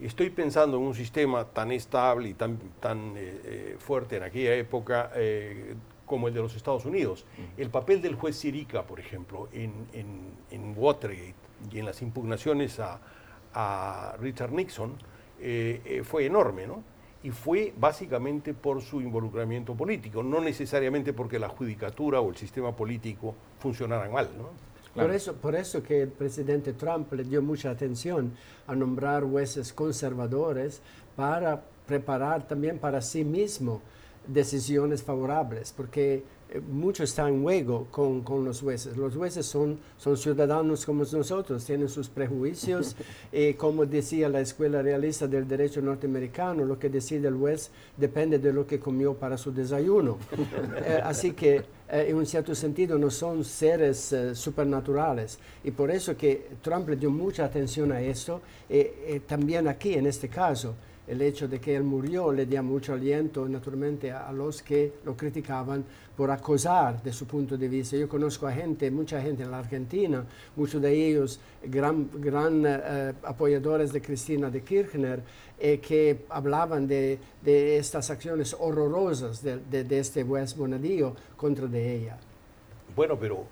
[0.00, 4.52] Estoy pensando en un sistema tan estable y tan, tan eh, eh, fuerte en aquella
[4.56, 7.24] época eh, como el de los Estados Unidos.
[7.56, 11.36] El papel del juez Sirica, por ejemplo, en, en- en Watergate
[11.70, 12.98] y en las impugnaciones a,
[13.54, 14.96] a Richard Nixon
[15.38, 16.82] eh, fue enorme, ¿no?
[17.22, 22.74] Y fue básicamente por su involucramiento político, no necesariamente porque la judicatura o el sistema
[22.74, 24.28] político funcionaran mal.
[24.36, 24.48] ¿no?
[24.92, 25.08] Claro.
[25.08, 28.32] Por, eso, por eso que el presidente Trump le dio mucha atención
[28.66, 30.82] a nombrar jueces conservadores
[31.16, 33.80] para preparar también para sí mismo
[34.26, 36.22] decisiones favorables, porque
[36.60, 38.96] mucho está en juego con, con, los jueces.
[38.96, 42.96] Los jueces son, son ciudadanos como nosotros, tienen sus prejuicios
[43.32, 48.38] y como decía la Escuela Realista del Derecho Norteamericano, lo que decide el juez depende
[48.38, 50.18] de lo que comió para su desayuno.
[50.84, 56.16] Eh, así que eh, en un cierto sentido no son seres supernaturales y por eso
[56.16, 60.74] que Trump le dio mucha atención a eso y también aquí en este caso
[61.06, 65.16] el hecho de que él murió le dio mucho aliento naturalmente a, los que lo
[65.16, 65.84] criticaban
[66.16, 67.96] por acosar de su punto de vista.
[67.96, 73.12] Yo conozco a gente, mucha gente en la Argentina, muchos de ellos gran, gran eh,
[73.24, 75.22] apoyadores de Cristina de Kirchner,
[75.58, 81.96] eh, que hablaban de, de, estas acciones horrorosas de, de, este juez Bonadío contra de
[81.96, 82.18] ella.
[82.94, 83.44] Bueno, pero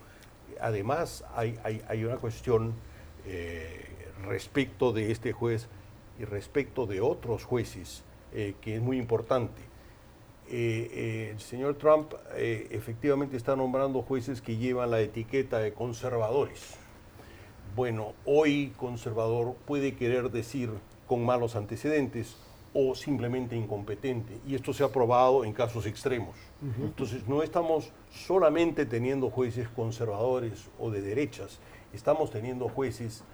[0.61, 2.75] además hay, hay, hay una cuestión
[3.27, 3.85] eh,
[4.27, 5.69] respecto de este juez
[6.21, 8.05] y respecto de otros jueces,
[8.35, 9.63] eh, que es muy importante.
[10.51, 16.75] Eh, eh, el señor Trump efectivamente está nombrando jueces que llevan la etiqueta de conservadores.
[17.77, 20.71] Bueno, hoy conservador puede querer decir
[21.07, 22.37] con malos antecedentes
[22.75, 24.39] o simplemente incompetente.
[24.47, 26.37] Y esto se ha probado en casos extremos.
[26.81, 31.59] Entonces, no estamos solamente teniendo jueces conservadores o de derechas,
[31.93, 33.25] estamos teniendo jueces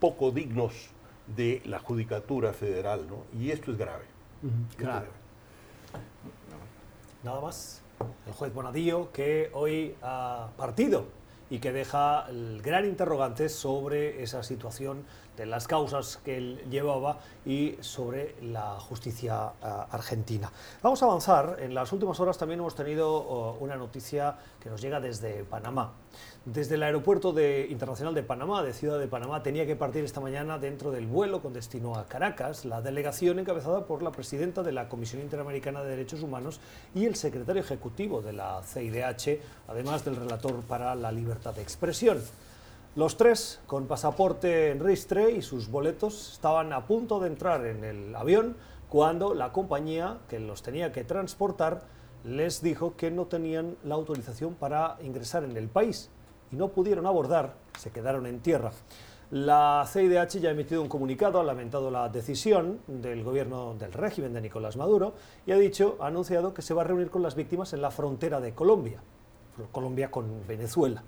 [0.00, 0.90] poco dignos
[1.36, 3.24] de la Judicatura Federal, ¿no?
[3.38, 4.04] Y esto es grave.
[4.76, 5.08] Claro.
[7.22, 7.82] Nada más.
[8.26, 11.04] El juez Bonadío que hoy ha partido
[11.50, 15.04] y que deja el gran interrogante sobre esa situación
[15.40, 20.52] de las causas que él llevaba y sobre la justicia ah, argentina.
[20.82, 21.56] Vamos a avanzar.
[21.60, 25.92] En las últimas horas también hemos tenido oh, una noticia que nos llega desde Panamá.
[26.44, 30.20] Desde el aeropuerto de, internacional de Panamá, de Ciudad de Panamá, tenía que partir esta
[30.20, 34.72] mañana dentro del vuelo con destino a Caracas la delegación encabezada por la presidenta de
[34.72, 36.60] la Comisión Interamericana de Derechos Humanos
[36.94, 42.20] y el secretario ejecutivo de la CIDH, además del relator para la libertad de expresión.
[42.96, 47.84] Los tres, con pasaporte en ristre y sus boletos, estaban a punto de entrar en
[47.84, 48.56] el avión
[48.88, 51.84] cuando la compañía que los tenía que transportar
[52.24, 56.10] les dijo que no tenían la autorización para ingresar en el país
[56.50, 58.72] y no pudieron abordar, se quedaron en tierra.
[59.30, 64.32] La CIDH ya ha emitido un comunicado, ha lamentado la decisión del gobierno del régimen
[64.32, 65.14] de Nicolás Maduro
[65.46, 68.40] y ha dicho, anunciado que se va a reunir con las víctimas en la frontera
[68.40, 69.00] de Colombia,
[69.70, 71.04] Colombia con Venezuela.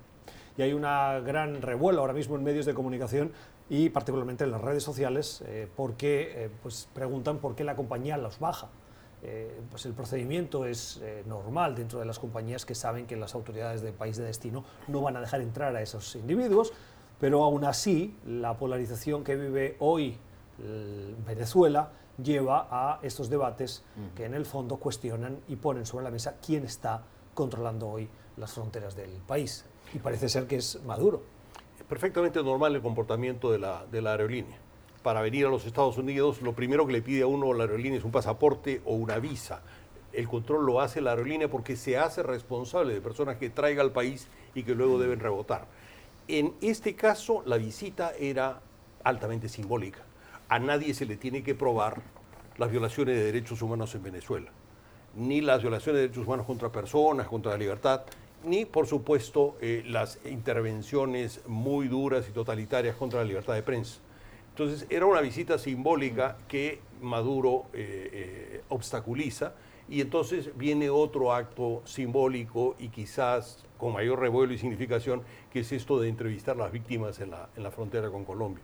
[0.57, 3.31] Y hay una gran revuelo ahora mismo en medios de comunicación
[3.69, 8.17] y particularmente en las redes sociales eh, porque eh, pues preguntan por qué la compañía
[8.17, 8.69] los baja.
[9.25, 13.35] Eh, pues el procedimiento es eh, normal dentro de las compañías que saben que las
[13.35, 16.73] autoridades del país de destino no van a dejar entrar a esos individuos,
[17.21, 20.17] pero aún así la polarización que vive hoy
[21.25, 23.83] Venezuela lleva a estos debates
[24.15, 27.01] que en el fondo cuestionan y ponen sobre la mesa quién está
[27.33, 29.65] controlando hoy las fronteras del país.
[29.93, 31.21] Y parece ser que es Maduro.
[31.77, 34.57] Es perfectamente normal el comportamiento de la, de la aerolínea
[35.03, 37.99] para venir a los Estados Unidos, lo primero que le pide a uno la aerolínea
[37.99, 39.61] es un pasaporte o una visa.
[40.13, 43.91] El control lo hace la aerolínea porque se hace responsable de personas que traiga al
[43.91, 45.67] país y que luego deben rebotar.
[46.27, 48.61] En este caso, la visita era
[49.03, 49.99] altamente simbólica.
[50.47, 52.01] A nadie se le tiene que probar
[52.57, 54.51] las violaciones de derechos humanos en Venezuela,
[55.15, 58.03] ni las violaciones de derechos humanos contra personas, contra la libertad,
[58.43, 63.99] ni, por supuesto, eh, las intervenciones muy duras y totalitarias contra la libertad de prensa.
[64.53, 69.53] Entonces era una visita simbólica que Maduro eh, eh, obstaculiza
[69.89, 75.71] y entonces viene otro acto simbólico y quizás con mayor revuelo y significación, que es
[75.71, 78.63] esto de entrevistar a las víctimas en la, frontera con Colombia.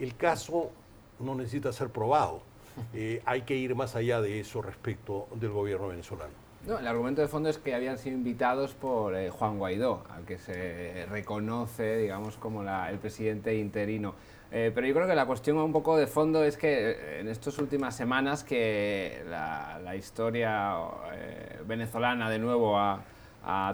[0.00, 0.72] El caso
[1.20, 2.42] no necesita ser probado,
[2.92, 6.47] eh, hay que ir más allá de eso respecto del gobierno venezolano.
[6.66, 10.38] No, el argumento de fondo es que habían sido invitados por Juan Guaidó, al que
[10.38, 14.14] se reconoce, digamos, como el presidente interino.
[14.50, 17.28] Eh, pero yo creo que la cuestión un poco de fondo es que eh, en
[17.28, 20.74] estas últimas semanas que la, historia
[21.12, 23.02] eh, venezolana de nuevo ha,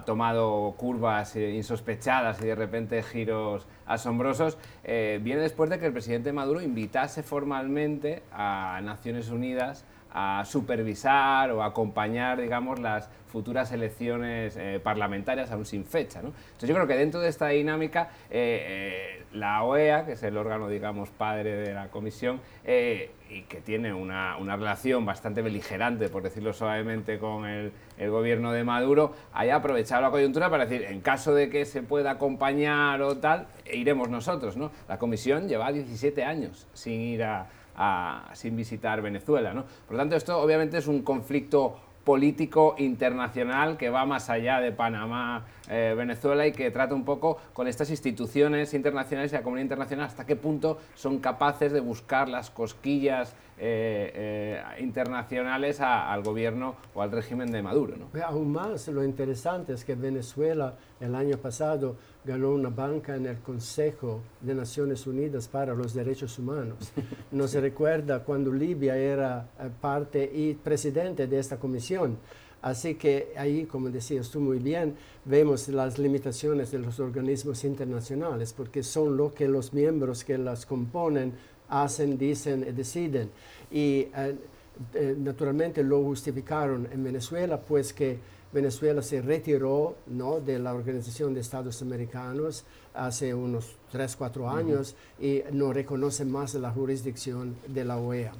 [0.05, 6.61] tomado curvas insospechadas y de repente giros asombrosos, viene después de que el presidente Maduro
[6.61, 9.83] invitase formalmente a Naciones Unidas
[10.17, 16.21] a supervisar o acompañar, digamos, las futuras elecciones eh, parlamentarias aún sin fecha.
[16.21, 16.29] ¿no?
[16.29, 20.37] Entonces yo creo que dentro de esta dinámica eh, eh, la OEA, que es el
[20.37, 26.23] órgano, digamos, padre de la comisión, y que tiene una, una, relación bastante beligerante, por
[26.23, 27.73] decirlo suavemente, con el,
[28.09, 32.11] gobierno de Maduro, haya aprovechado la coyuntura para decir, en caso de que se pueda
[32.11, 34.55] acompañar o tal, iremos nosotros.
[34.55, 34.71] ¿no?
[34.87, 37.47] La comisión lleva 17 años sin ir a
[38.33, 39.53] sin visitar Venezuela.
[39.53, 39.65] ¿no?
[39.87, 44.71] Por lo tanto, esto obviamente es un conflicto político internacional que va más allá de
[44.71, 49.63] Panamá, eh, Venezuela y que trata un poco con estas instituciones internacionales y la comunidad
[49.63, 56.75] internacional hasta qué punto son capaces de buscar las cosquillas eh, eh, internacionales al gobierno
[56.93, 57.95] o al régimen de Maduro.
[57.95, 58.23] ¿no?
[58.23, 63.39] Aún más, lo interesante es que Venezuela el año pasado ganó una banca en el
[63.39, 66.91] Consejo de Naciones Unidas para los Derechos Humanos.
[67.31, 69.47] No se recuerda cuando Libia era
[69.81, 72.17] parte y presidente de esta comisión.
[72.65, 78.53] Así que ahí, como decías tú muy bien, vemos las limitaciones de los organismos internacionales,
[78.53, 81.33] porque son lo que los miembros que las componen
[81.69, 83.29] hacen, dicen y deciden.
[83.69, 84.35] Y eh,
[84.95, 88.17] eh, naturalmente lo justificaron en Venezuela, pues que
[88.51, 90.39] Venezuela se retiró ¿no?
[90.39, 96.55] de la Organización de Estados Americanos hace unos 3, 4 años y no reconoce más
[96.55, 98.33] la jurisdicción de la OEA.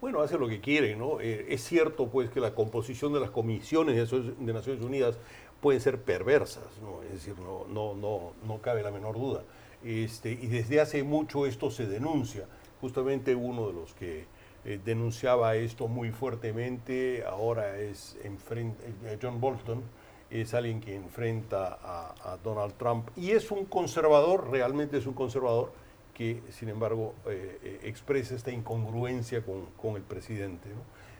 [0.00, 1.20] Bueno, hace lo que quiere, ¿no?
[1.20, 5.18] Eh, es cierto, pues, que la composición de las comisiones de, Naciones Unidas
[5.60, 7.02] pueden ser perversas, ¿no?
[7.02, 9.42] Es decir, no, no, no, no cabe la menor duda.
[9.84, 12.46] Este, y desde hace mucho esto se denuncia.
[12.80, 14.26] Justamente uno de los que
[14.64, 19.82] eh, denunciaba esto muy fuertemente ahora es eh, John Bolton,
[20.30, 25.14] es alguien que enfrenta a, a Donald Trump y es un conservador, realmente es un
[25.14, 25.72] conservador
[26.18, 30.68] que, sin embargo, eh, eh, expresa esta incongruencia con, el presidente.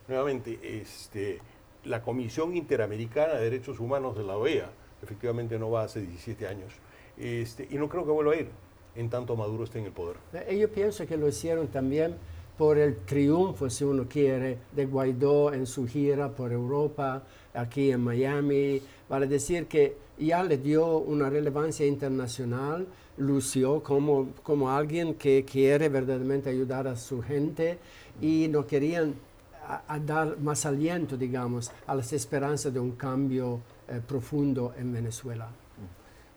[0.08, 1.38] Nuevamente, este,
[1.84, 4.68] la Comisión Interamericana de Derechos Humanos de la OEA,
[5.00, 6.72] efectivamente no va hace 17 años,
[7.16, 8.48] este, y no creo que vuelva a ir
[8.96, 10.16] en tanto Maduro esté en el poder.
[10.32, 12.16] Eh, yo pienso que lo hicieron también
[12.58, 17.22] por el triunfo, si uno quiere, de Guaidó en su gira por Europa,
[17.54, 24.70] aquí en Miami, para decir que ya le dio una relevancia internacional, lució como, como
[24.70, 27.78] alguien que quiere verdaderamente ayudar a su gente
[28.20, 29.14] y no querían
[30.04, 35.48] dar más aliento, digamos, a las esperanzas de un cambio eh, profundo en Venezuela.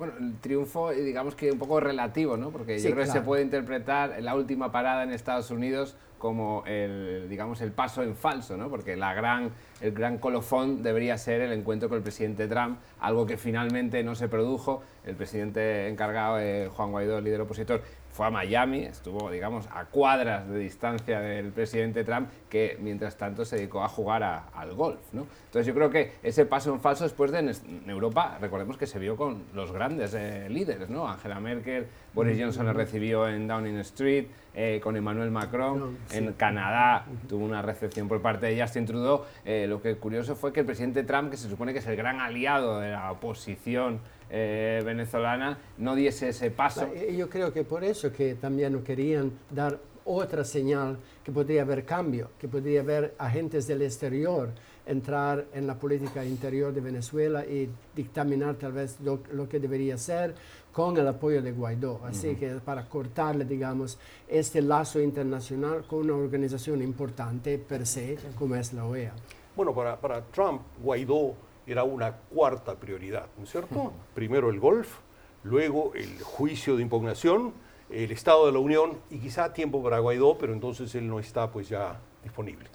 [0.02, 2.50] Bueno, el triunfo, digamos que un poco relativo, ¿no?
[2.50, 7.28] Porque yo creo que se puede interpretar la última parada en Estados Unidos como el,
[7.30, 8.68] digamos, el paso en falso, ¿no?
[8.68, 13.28] Porque la gran, el gran colofón debería ser el encuentro con el presidente Trump, algo
[13.28, 14.82] que finalmente no se produjo.
[15.06, 19.86] El presidente encargado, eh, Juan Guaidó, el líder opositor, fue a Miami, estuvo, digamos, a
[19.86, 25.00] cuadras de distancia del presidente Trump, que mientras tanto se dedicó a jugar al golf.
[25.14, 25.26] ¿no?
[25.46, 29.00] Entonces yo creo que ese paso en falso después de en Europa, recordemos que se
[29.00, 31.08] vio con los grandes eh, líderes, ¿no?
[31.08, 37.06] Angela Merkel, Boris Johnson le recibió en Downing Street, eh, con Emmanuel Macron, en Canadá
[37.30, 39.24] tuvo una recepción por parte de Justin Trudeau.
[39.46, 41.96] Eh, lo que curioso fue que el presidente Trump, que se supone que es el
[41.96, 44.00] gran aliado de la oposición,
[44.34, 46.88] eh, venezolana no diese ese paso.
[46.94, 51.84] Yo creo que por eso que también no querían dar otra señal que podría haber
[51.86, 54.50] cambio, que podría haber agentes del exterior
[54.86, 60.34] entrar en la política interior de Venezuela y dictaminar tal vez lo, que debería ser
[60.72, 62.00] con el apoyo de Guaidó.
[62.06, 68.56] Así que para cortarle, digamos, este lazo internacional con una organización importante per se como
[68.56, 69.12] es la OEA.
[69.56, 71.36] Bueno, para, para Trump, Guaidó
[71.72, 73.94] era una cuarta prioridad, ¿no es cierto?
[74.14, 74.98] Primero el golf,
[75.44, 77.54] luego el juicio de impugnación,
[77.90, 81.52] el Estado de la Unión y quizá tiempo para Guaidó, pero entonces él no está
[81.52, 82.70] pues ya disponible.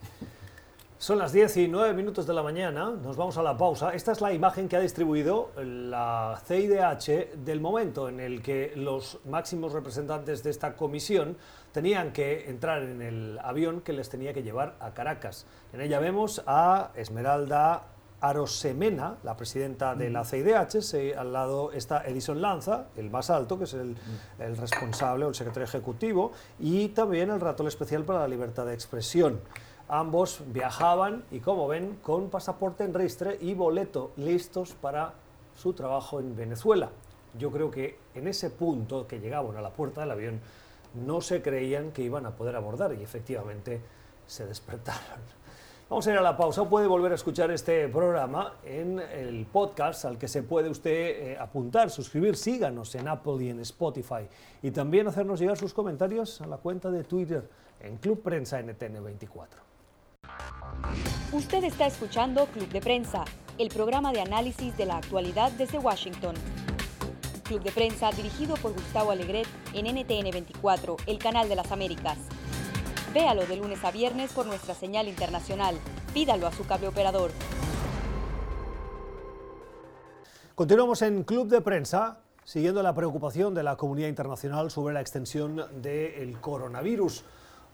[0.99, 3.93] Son las 10 y 9 minutos de la mañana, nos vamos a la pausa.
[3.93, 9.21] Esta es la imagen que ha distribuido la CIDH del momento en el que los
[9.27, 11.37] máximos representantes de esta comisión
[11.71, 15.45] tenían que entrar en el avión que les tenía que llevar a Caracas.
[15.75, 17.83] En ella vemos a Esmeralda
[18.21, 23.65] Arosemena, la presidenta de la CIDH, al lado está Edison Lanza, el más alto, que
[23.65, 23.97] es el,
[24.57, 29.41] responsable o el secretario ejecutivo, y también el ratón especial para la libertad de expresión.
[29.89, 35.13] Ambos viajaban y, como ven, con pasaporte en registre y boleto listos para
[35.55, 36.91] su trabajo en Venezuela.
[37.39, 40.41] Yo creo que en ese punto que llegaban a la puerta del avión
[40.95, 43.81] no se creían que iban a poder abordar y efectivamente
[44.27, 45.21] se despertaron.
[45.89, 46.69] Vamos a ir a la pausa.
[46.69, 51.39] Puede volver a escuchar este programa en el podcast al que se puede usted eh,
[51.39, 52.37] apuntar, suscribir.
[52.37, 54.27] Síganos en Apple y en Spotify.
[54.63, 57.49] Y también hacernos llegar sus comentarios a la cuenta de Twitter
[57.79, 59.47] en Club Prensa NTN24.
[61.33, 63.25] Usted está escuchando Club de Prensa,
[63.57, 66.35] el programa de análisis de la actualidad desde Washington.
[67.45, 72.19] Club de Prensa dirigido por Gustavo Alegret en NTN24, el canal de las Américas.
[73.15, 75.77] Véalo de lunes a viernes por nuestra señal internacional.
[76.13, 77.31] Pídalo a su cable operador.
[80.55, 85.63] Continuamos en Club de Prensa, siguiendo la preocupación de la comunidad internacional sobre la extensión
[85.83, 87.25] del coronavirus.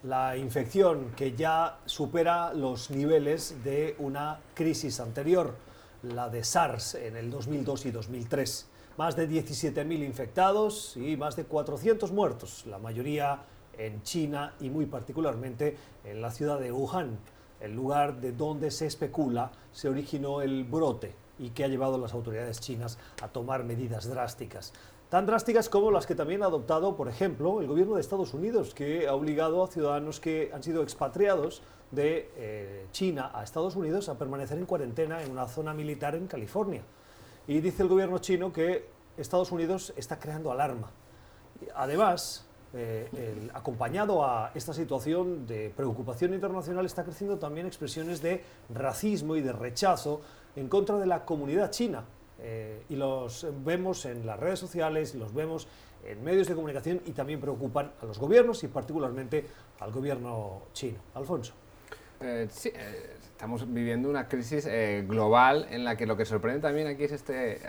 [0.02, 5.54] la infección que ya supera los niveles de una crisis anterior,
[6.02, 8.66] la de SARS en el 2002 y 2003.
[8.96, 13.38] Más de 17.000 infectados y más de 400 muertos, la mayoría
[13.78, 17.18] en China y muy particularmente en la ciudad de Wuhan,
[17.60, 21.98] el lugar de donde se especula se originó el brote y que ha llevado a
[21.98, 24.72] las autoridades chinas a tomar medidas drásticas
[25.12, 28.72] tan drásticas como las que también ha adoptado, por ejemplo, el gobierno de Estados Unidos,
[28.72, 31.60] que ha obligado a ciudadanos que han sido expatriados
[31.90, 36.28] de eh, China a Estados Unidos a permanecer en cuarentena en una zona militar en
[36.28, 36.80] California.
[37.46, 40.90] Y dice el gobierno chino que Estados Unidos está creando alarma.
[41.74, 48.42] Además, eh, acompañado a esta situación de preocupación internacional, está creciendo también expresiones de
[48.72, 50.20] racismo y de rechazo
[50.56, 52.04] en contra de la comunidad china,
[52.44, 55.68] eh, y los vemos en las redes sociales, los vemos
[56.04, 59.46] en medios de comunicación y también preocupan a los gobiernos y particularmente
[59.78, 60.98] al gobierno chino.
[61.14, 61.52] Alfonso.
[62.20, 64.68] Eh, sí, eh, estamos viviendo una crisis
[65.08, 67.60] global en la que lo que sorprende también aquí es este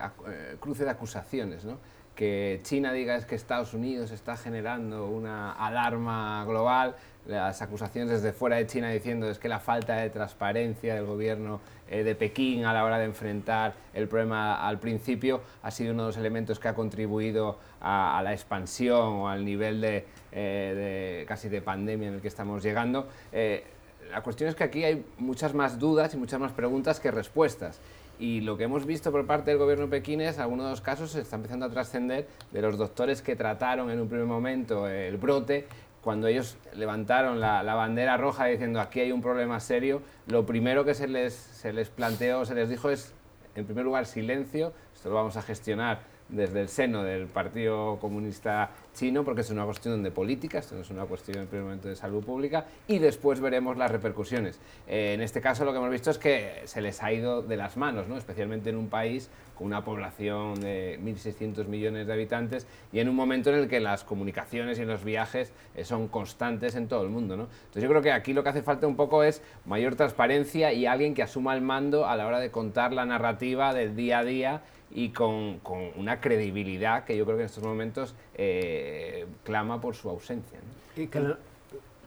[0.60, 1.80] cruce de acusaciones, ¿no?
[2.16, 6.96] que China diga es que Estados Unidos está generando una alarma global,
[7.26, 11.62] las acusaciones desde fuera de China diciendo es que la falta de transparencia del gobierno
[11.90, 16.04] eh, de Pekín a la hora de enfrentar el problema al principio ha sido uno
[16.04, 21.50] de los elementos que ha contribuido a, la expansión o al nivel de, eh, casi
[21.50, 23.08] de pandemia en el que estamos llegando.
[23.32, 23.64] Eh,
[24.12, 27.80] la cuestión es que aquí hay muchas más dudas y muchas más preguntas que respuestas.
[28.20, 31.22] Y lo que hemos visto por parte del gobierno es, algunos de los casos se
[31.22, 35.68] está empezando a trascender de los doctores que trataron en un primer momento el brote,
[36.02, 40.94] cuando ellos levantaron la, bandera roja diciendo aquí hay un problema serio, lo primero que
[40.94, 43.14] se les, se les planteó, se les dijo es,
[43.56, 48.72] en primer lugar, silencio, esto lo vamos a gestionar desde el seno del Partido Comunista
[48.94, 51.88] Chino, porque es una cuestión de política, esto no es una cuestión en primer momento
[51.88, 54.60] de salud pública, y después veremos las repercusiones.
[54.88, 57.58] Eh, en este caso lo que hemos visto es que se les ha ido de
[57.58, 58.18] las manos, ¿no?
[58.18, 63.16] especialmente en un país con una población de 1.600 millones de habitantes y en un
[63.16, 67.10] momento en el que las comunicaciones y los viajes eh, son constantes en todo el
[67.10, 67.38] mundo.
[67.38, 67.44] ¿no?
[67.44, 70.86] Entonces yo creo que aquí lo que hace falta un poco es mayor transparencia y
[70.86, 74.24] alguien que asuma el mando a la hora de contar la narrativa del día a
[74.24, 74.62] día
[74.94, 79.96] y con, con, una credibilidad que yo creo que en estos momentos eh, clama por
[79.96, 80.60] su ausencia.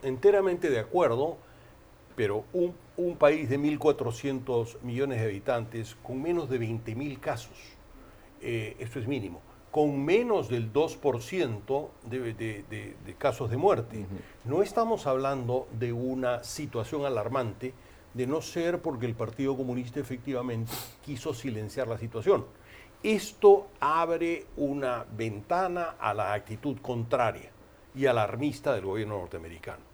[0.03, 1.37] Enteramente de acuerdo,
[2.15, 7.57] pero un, un país de 1.400 millones de habitantes con menos de 20.000 casos,
[8.41, 9.41] eh, esto es mínimo,
[9.73, 12.35] con menos del 2% de, de,
[12.71, 14.07] de, de, casos de muerte.
[14.45, 17.75] No estamos hablando de una situación alarmante,
[18.15, 20.73] de no ser porque el Partido Comunista efectivamente
[21.05, 22.47] quiso silenciar la situación.
[23.03, 27.51] Esto abre una ventana a la actitud contraria
[27.95, 29.85] y alarmista del gobierno norteamericano.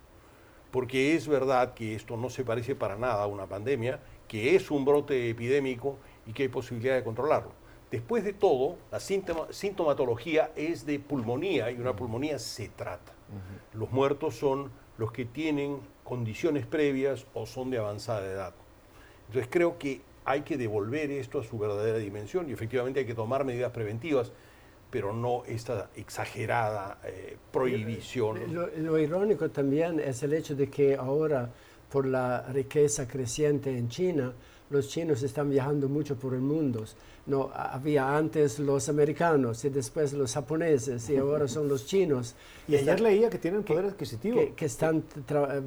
[0.70, 4.70] Porque es verdad que esto no se parece para nada a una pandemia, que es
[4.70, 7.52] un brote epidémico y que hay posibilidad de controlarlo.
[7.90, 13.12] Después de todo, la sintomatología es de pulmonía y una pulmonía se trata.
[13.74, 18.54] Los muertos son los que tienen condiciones previas o son de avanzada edad.
[19.26, 23.14] Entonces creo que hay que devolver esto a su verdadera dimensión y efectivamente hay que
[23.14, 24.32] tomar medidas preventivas,
[24.90, 28.54] pero no esta exagerada eh, prohibición.
[28.54, 31.50] Lo, lo, irónico también es el hecho de que ahora,
[31.90, 34.32] por la riqueza creciente en China,
[34.70, 36.84] los chinos están viajando mucho por el mundo
[37.26, 42.34] no había antes los americanos y después los japoneses y ahora son los chinos.
[42.68, 44.40] Y ayer leía que tienen poder adquisitivo.
[44.54, 45.02] Que, están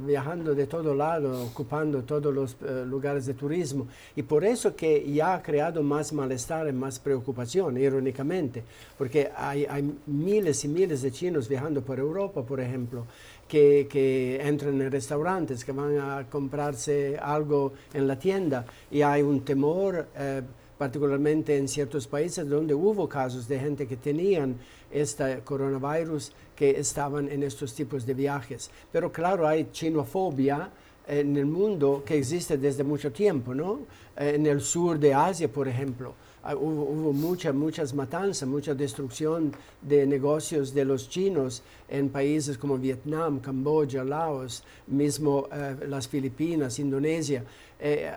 [0.06, 3.88] viajando de todo lado, ocupando todos los eh, lugares de turismo.
[4.16, 8.64] Y por eso que ya ha creado más malestar y más preocupación, irónicamente,
[8.98, 13.06] porque hay, hay miles y miles de chinos viajando por Europa, por ejemplo.
[13.46, 19.22] Que, que, entran en restaurantes, que van a comprarse algo en la tienda y hay
[19.22, 20.42] un temor eh,
[20.78, 24.56] particularmente en ciertos países donde hubo casos de gente que tenían
[24.92, 28.70] este coronavirus que estaban en estos tipos de viajes.
[28.92, 30.70] Pero claro, hay chinofobia
[31.08, 33.80] en el mundo que existe desde mucho tiempo, ¿no?
[34.16, 36.14] En el sur de Asia, por ejemplo,
[36.44, 39.52] ah, hubo, muchas, muchas matanzas, mucha destrucción
[39.82, 46.80] de negocios de los chinos en países como Vietnam, Camboya, Laos, mismo eh, las Filipinas,
[46.80, 47.44] Indonesia.
[47.80, 48.12] Eh,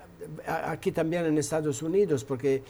[0.46, 2.62] aquí también en Estados Unidos, porque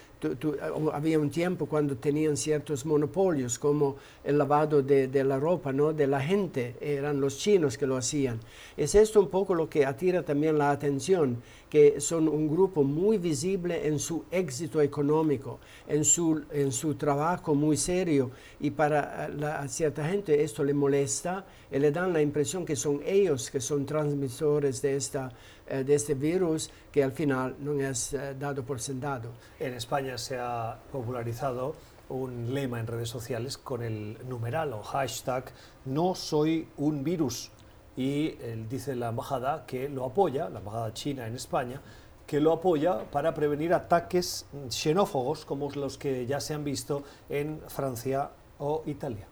[0.92, 5.92] había un tiempo cuando tenían ciertos monopolios, como el lavado de, la ropa, ¿no?
[5.92, 8.40] de la gente, eran los chinos que lo hacían.
[8.76, 13.18] Es esto un poco lo que atira también la atención, que son un grupo muy
[13.18, 18.30] visible en su éxito económico, en su, en su trabajo muy serio,
[18.60, 23.00] y para a cierta gente esto le molesta y le dan la impresión que son
[23.04, 25.30] ellos que son transmisores de esta
[25.70, 29.30] eh, de este virus que al final no es eh, dado por sentado.
[29.60, 31.74] En España se ha popularizado
[32.08, 35.44] un lema en redes sociales con el numeral o hashtag
[35.84, 37.50] no soy un virus
[37.96, 41.82] y él dice la embajada que lo apoya, la embajada china en España,
[42.26, 47.60] que lo apoya para prevenir ataques xenófobos como los que ya se han visto en
[47.68, 49.26] Francia o Italia.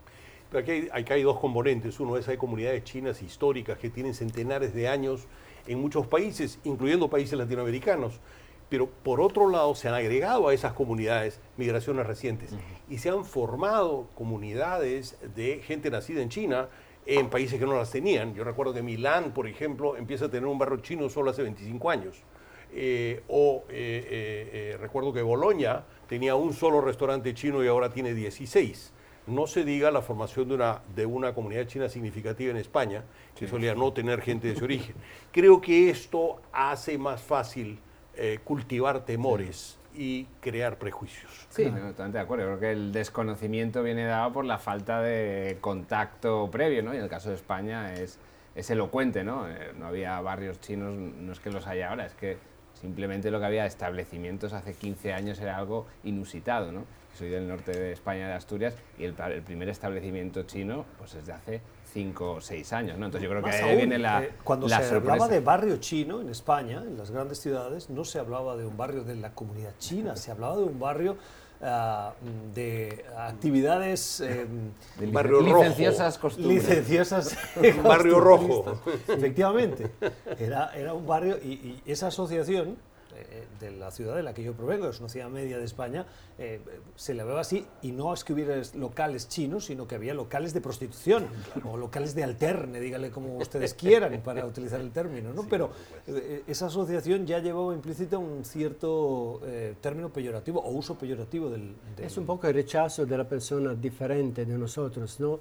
[0.49, 1.99] Pero aquí hay, aquí hay dos componentes.
[1.99, 5.27] Uno es hay comunidades chinas históricas que tienen centenares de años
[5.67, 8.19] en muchos países, incluyendo países latinoamericanos.
[8.69, 12.53] Pero por otro lado, se han agregado a esas comunidades migraciones recientes
[12.89, 16.67] y se han formado comunidades de gente nacida en China
[17.05, 18.35] en países que no las tenían.
[18.35, 21.89] Yo recuerdo que Milán, por ejemplo, empieza a tener un barrio chino solo hace 25
[21.89, 22.21] años.
[22.73, 28.13] Eh, o eh, eh, recuerdo que Bolonia tenía un solo restaurante chino y ahora tiene
[28.13, 28.91] 16
[29.27, 33.03] no se diga la formación de una, de una comunidad china significativa en España,
[33.35, 34.95] que solía no tener gente de ese origen.
[35.31, 37.79] Creo que esto hace más fácil
[38.15, 41.47] eh, cultivar temores y crear prejuicios.
[41.49, 42.45] Sí, totalmente de acuerdo.
[42.45, 46.93] Creo que el desconocimiento viene dado por la falta de contacto previo, ¿no?
[46.93, 48.19] Y en el caso de España es,
[48.55, 49.49] es elocuente, ¿no?
[49.49, 52.37] Eh, no había barrios chinos, no es que los haya ahora, es que
[52.73, 56.85] simplemente lo que había establecimientos hace 15 años era algo inusitado, ¿no?
[57.17, 59.13] Soy del norte de España, de Asturias, y el,
[59.43, 61.61] primer establecimiento chino pues es de hace
[61.91, 63.05] cinco o seis años, ¿no?
[63.05, 66.29] Entonces yo creo que ahí viene la eh, Cuando se hablaba de barrio chino en
[66.29, 70.15] España, en las grandes ciudades, no se hablaba de un barrio de la comunidad china,
[70.15, 71.17] se hablaba de un barrio
[71.61, 72.13] ah,
[72.53, 74.45] de actividades eh,
[75.11, 76.67] barrio licenciosas costumbres.
[76.67, 77.35] Licenciosas
[77.83, 78.79] barrio rojo.
[79.07, 79.89] Efectivamente,
[80.37, 82.77] era, era un barrio y, y esa asociación
[83.15, 86.05] eh, de la ciudad de la que yo provengo, es una ciudad media de España,
[86.37, 86.59] eh,
[86.95, 90.53] se le ve así, y no es que hubiera locales chinos, sino que había locales
[90.53, 91.27] de prostitución,
[91.63, 95.47] o locales de alterne, dígale como ustedes quieran, para utilizar el término, ¿no?
[95.49, 95.71] Pero
[96.05, 99.41] eh, esa asociación ya llevaba implícita un cierto
[99.81, 104.45] término peyorativo o uso peyorativo del, Es un poco el rechazo de la persona diferente
[104.45, 105.39] de nosotros, ¿no?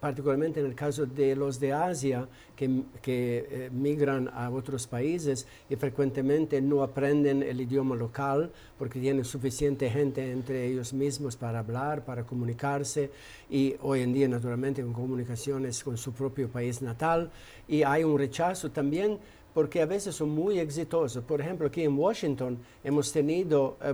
[0.00, 2.26] particularmente en el caso de los de Asia,
[2.56, 9.24] que, que migran a otros países y frecuentemente no aprenden el idioma local porque tienen
[9.24, 13.10] suficiente gente entre ellos mismos para hablar, para comunicarse
[13.50, 17.32] y hoy en día naturalmente con comunicaciones con su propio país natal
[17.66, 19.18] y hay un rechazo también
[19.52, 21.24] porque a veces son muy exitosos.
[21.24, 23.92] Por ejemplo, aquí en Washington hemos tenido uh,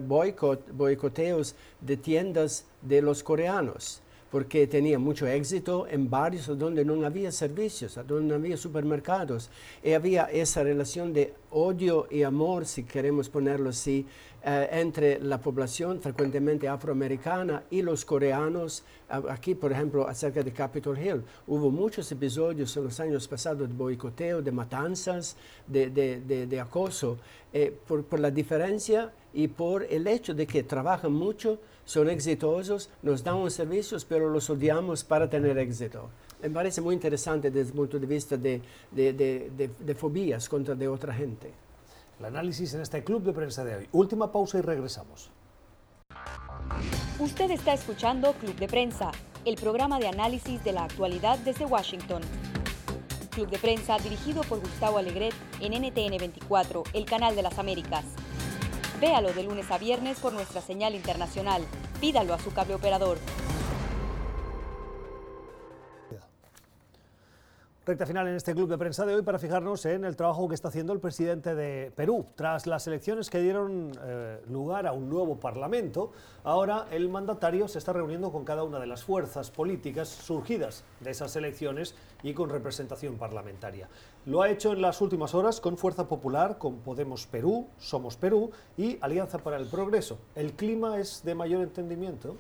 [0.72, 7.32] boicoteos de tiendas de los coreanos porque tenía mucho éxito en barrios donde no había
[7.32, 9.50] servicios, donde no había supermercados.
[9.82, 14.06] Y había esa relación de odio y amor, si queremos ponerlo así,
[14.42, 18.84] eh, entre la población frecuentemente afroamericana y los coreanos.
[19.08, 23.74] Aquí, por ejemplo, acerca de Capitol Hill, hubo muchos episodios en los años pasados de
[23.74, 27.18] boicoteo, de matanzas, de, acoso,
[27.52, 31.58] eh, por, por la diferencia y por el hecho de que trabajan mucho
[31.90, 36.08] son exitosos, nos dan servicios, pero los odiamos para tener éxito.
[36.40, 38.62] Me parece muy interesante desde el punto de vista de,
[38.92, 41.50] de, de, de fobías contra de otra gente.
[42.20, 43.88] El análisis en este club de prensa de hoy.
[43.90, 45.30] Última pausa y regresamos.
[47.18, 49.10] Usted está escuchando Club de Prensa,
[49.44, 52.22] el programa de análisis de la actualidad desde Washington.
[53.32, 58.04] Club de Prensa dirigido por Gustavo Alegret en NTN 24, el canal de las Américas.
[59.00, 61.62] Véalo de lunes a viernes por nuestra señal internacional.
[62.02, 63.16] Pídalo a su cable operador.
[67.86, 70.54] Recta final en este club de prensa de hoy para fijarnos en el trabajo que
[70.54, 72.26] está haciendo el presidente de Perú.
[72.34, 76.12] Tras las elecciones que dieron eh, lugar a un nuevo parlamento,
[76.44, 81.10] ahora el mandatario se está reuniendo con cada una de las fuerzas políticas surgidas de
[81.10, 83.88] esas elecciones y con representación parlamentaria.
[84.26, 88.50] Lo ha hecho en las últimas horas con Fuerza Popular, con Podemos Perú, Somos Perú
[88.76, 90.18] y Alianza para el Progreso.
[90.34, 92.36] ¿El clima es de mayor entendimiento?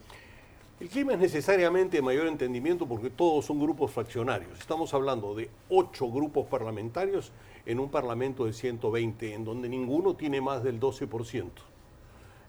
[0.80, 4.58] El clima es necesariamente de mayor entendimiento porque todos son grupos fraccionarios.
[4.58, 7.32] Estamos hablando de ocho grupos parlamentarios
[7.66, 11.50] en un parlamento de 120, en donde ninguno tiene más del 12%.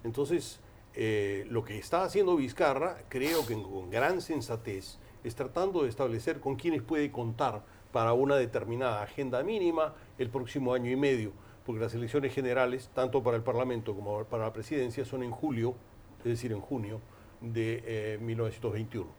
[0.06, 0.62] Entonces,
[0.94, 6.40] eh, lo que está haciendo Vizcarra, creo que con gran sensatez, es tratando de establecer
[6.40, 7.62] con quiénes puede contar
[7.92, 11.32] para una determinada agenda mínima el próximo año y medio
[11.66, 15.76] porque las elecciones generales, tanto para el Parlamento como para la presidencia, son en julio,
[16.20, 17.00] es decir, en junio
[17.40, 19.06] de 1921.
[19.06, 19.14] Eh,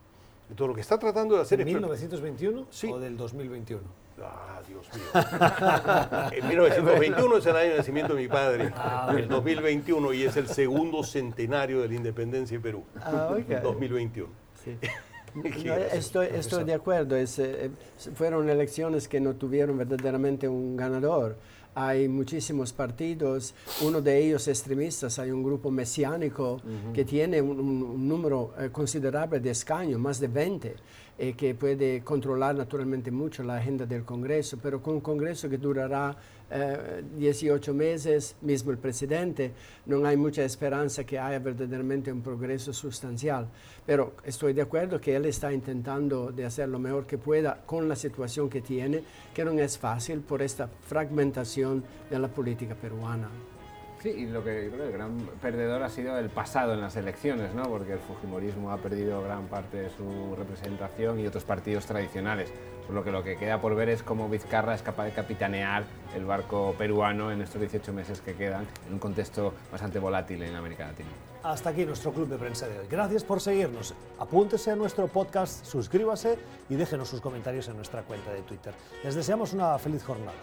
[0.51, 4.03] Entonces, lo que está tratando de hacer ¿En 1921 o del 2021?
[4.23, 5.05] Ah, Dios mío.
[6.33, 8.73] en 1921 es el año de nacimiento de mi padre.
[8.77, 12.85] Ah, el 2021 y es el segundo centenario de la independencia de Perú.
[13.01, 14.29] Ah, 2021.
[14.63, 14.77] Sí.
[15.93, 17.17] Estoy, estoy, de acuerdo.
[17.17, 17.71] Es, eh,
[18.15, 21.37] fueron elecciones que no tuvieron verdaderamente un ganador
[21.75, 26.61] hay muchísimos partidos, uno de ellos extremistas, hay un grupo mesiánico
[26.93, 30.77] que tiene un, número eh, considerable de escaños, más de 20,
[31.19, 35.57] eh, que puede controlar naturalmente mucho la agenda del Congreso, pero con un Congreso que
[35.57, 36.15] durará
[37.17, 39.53] 18 eh, meses, mismo el presidente,
[39.87, 43.49] no hay mucha esperanza que haya verdaderamente un progreso sustancial.
[43.87, 47.89] Pero estoy de acuerdo que él está intentando de hacer lo mejor que pueda con
[47.89, 49.03] la situación que tiene,
[49.35, 53.29] que no es fácil por esta fragmentación de la política peruana.
[54.03, 56.97] Sí, y lo que creo que el gran perdedor ha sido el pasado en las
[56.97, 57.63] elecciones, ¿no?
[57.63, 62.53] porque el Fujimorismo ha perdido gran parte de su representación y otros partidos tradicionales.
[62.91, 66.25] Lo que lo que queda por ver es cómo Vizcarra es capaz de capitanear el
[66.25, 70.87] barco peruano en estos 18 meses que quedan, en un contexto bastante volátil en América
[70.87, 71.09] Latina.
[71.43, 72.87] Hasta aquí nuestro club de prensa de hoy.
[72.89, 73.95] Gracias por seguirnos.
[74.19, 78.75] Apúntese a nuestro podcast, suscríbase y déjenos sus comentarios en nuestra cuenta de Twitter.
[79.03, 80.39] Les deseamos una feliz jornada.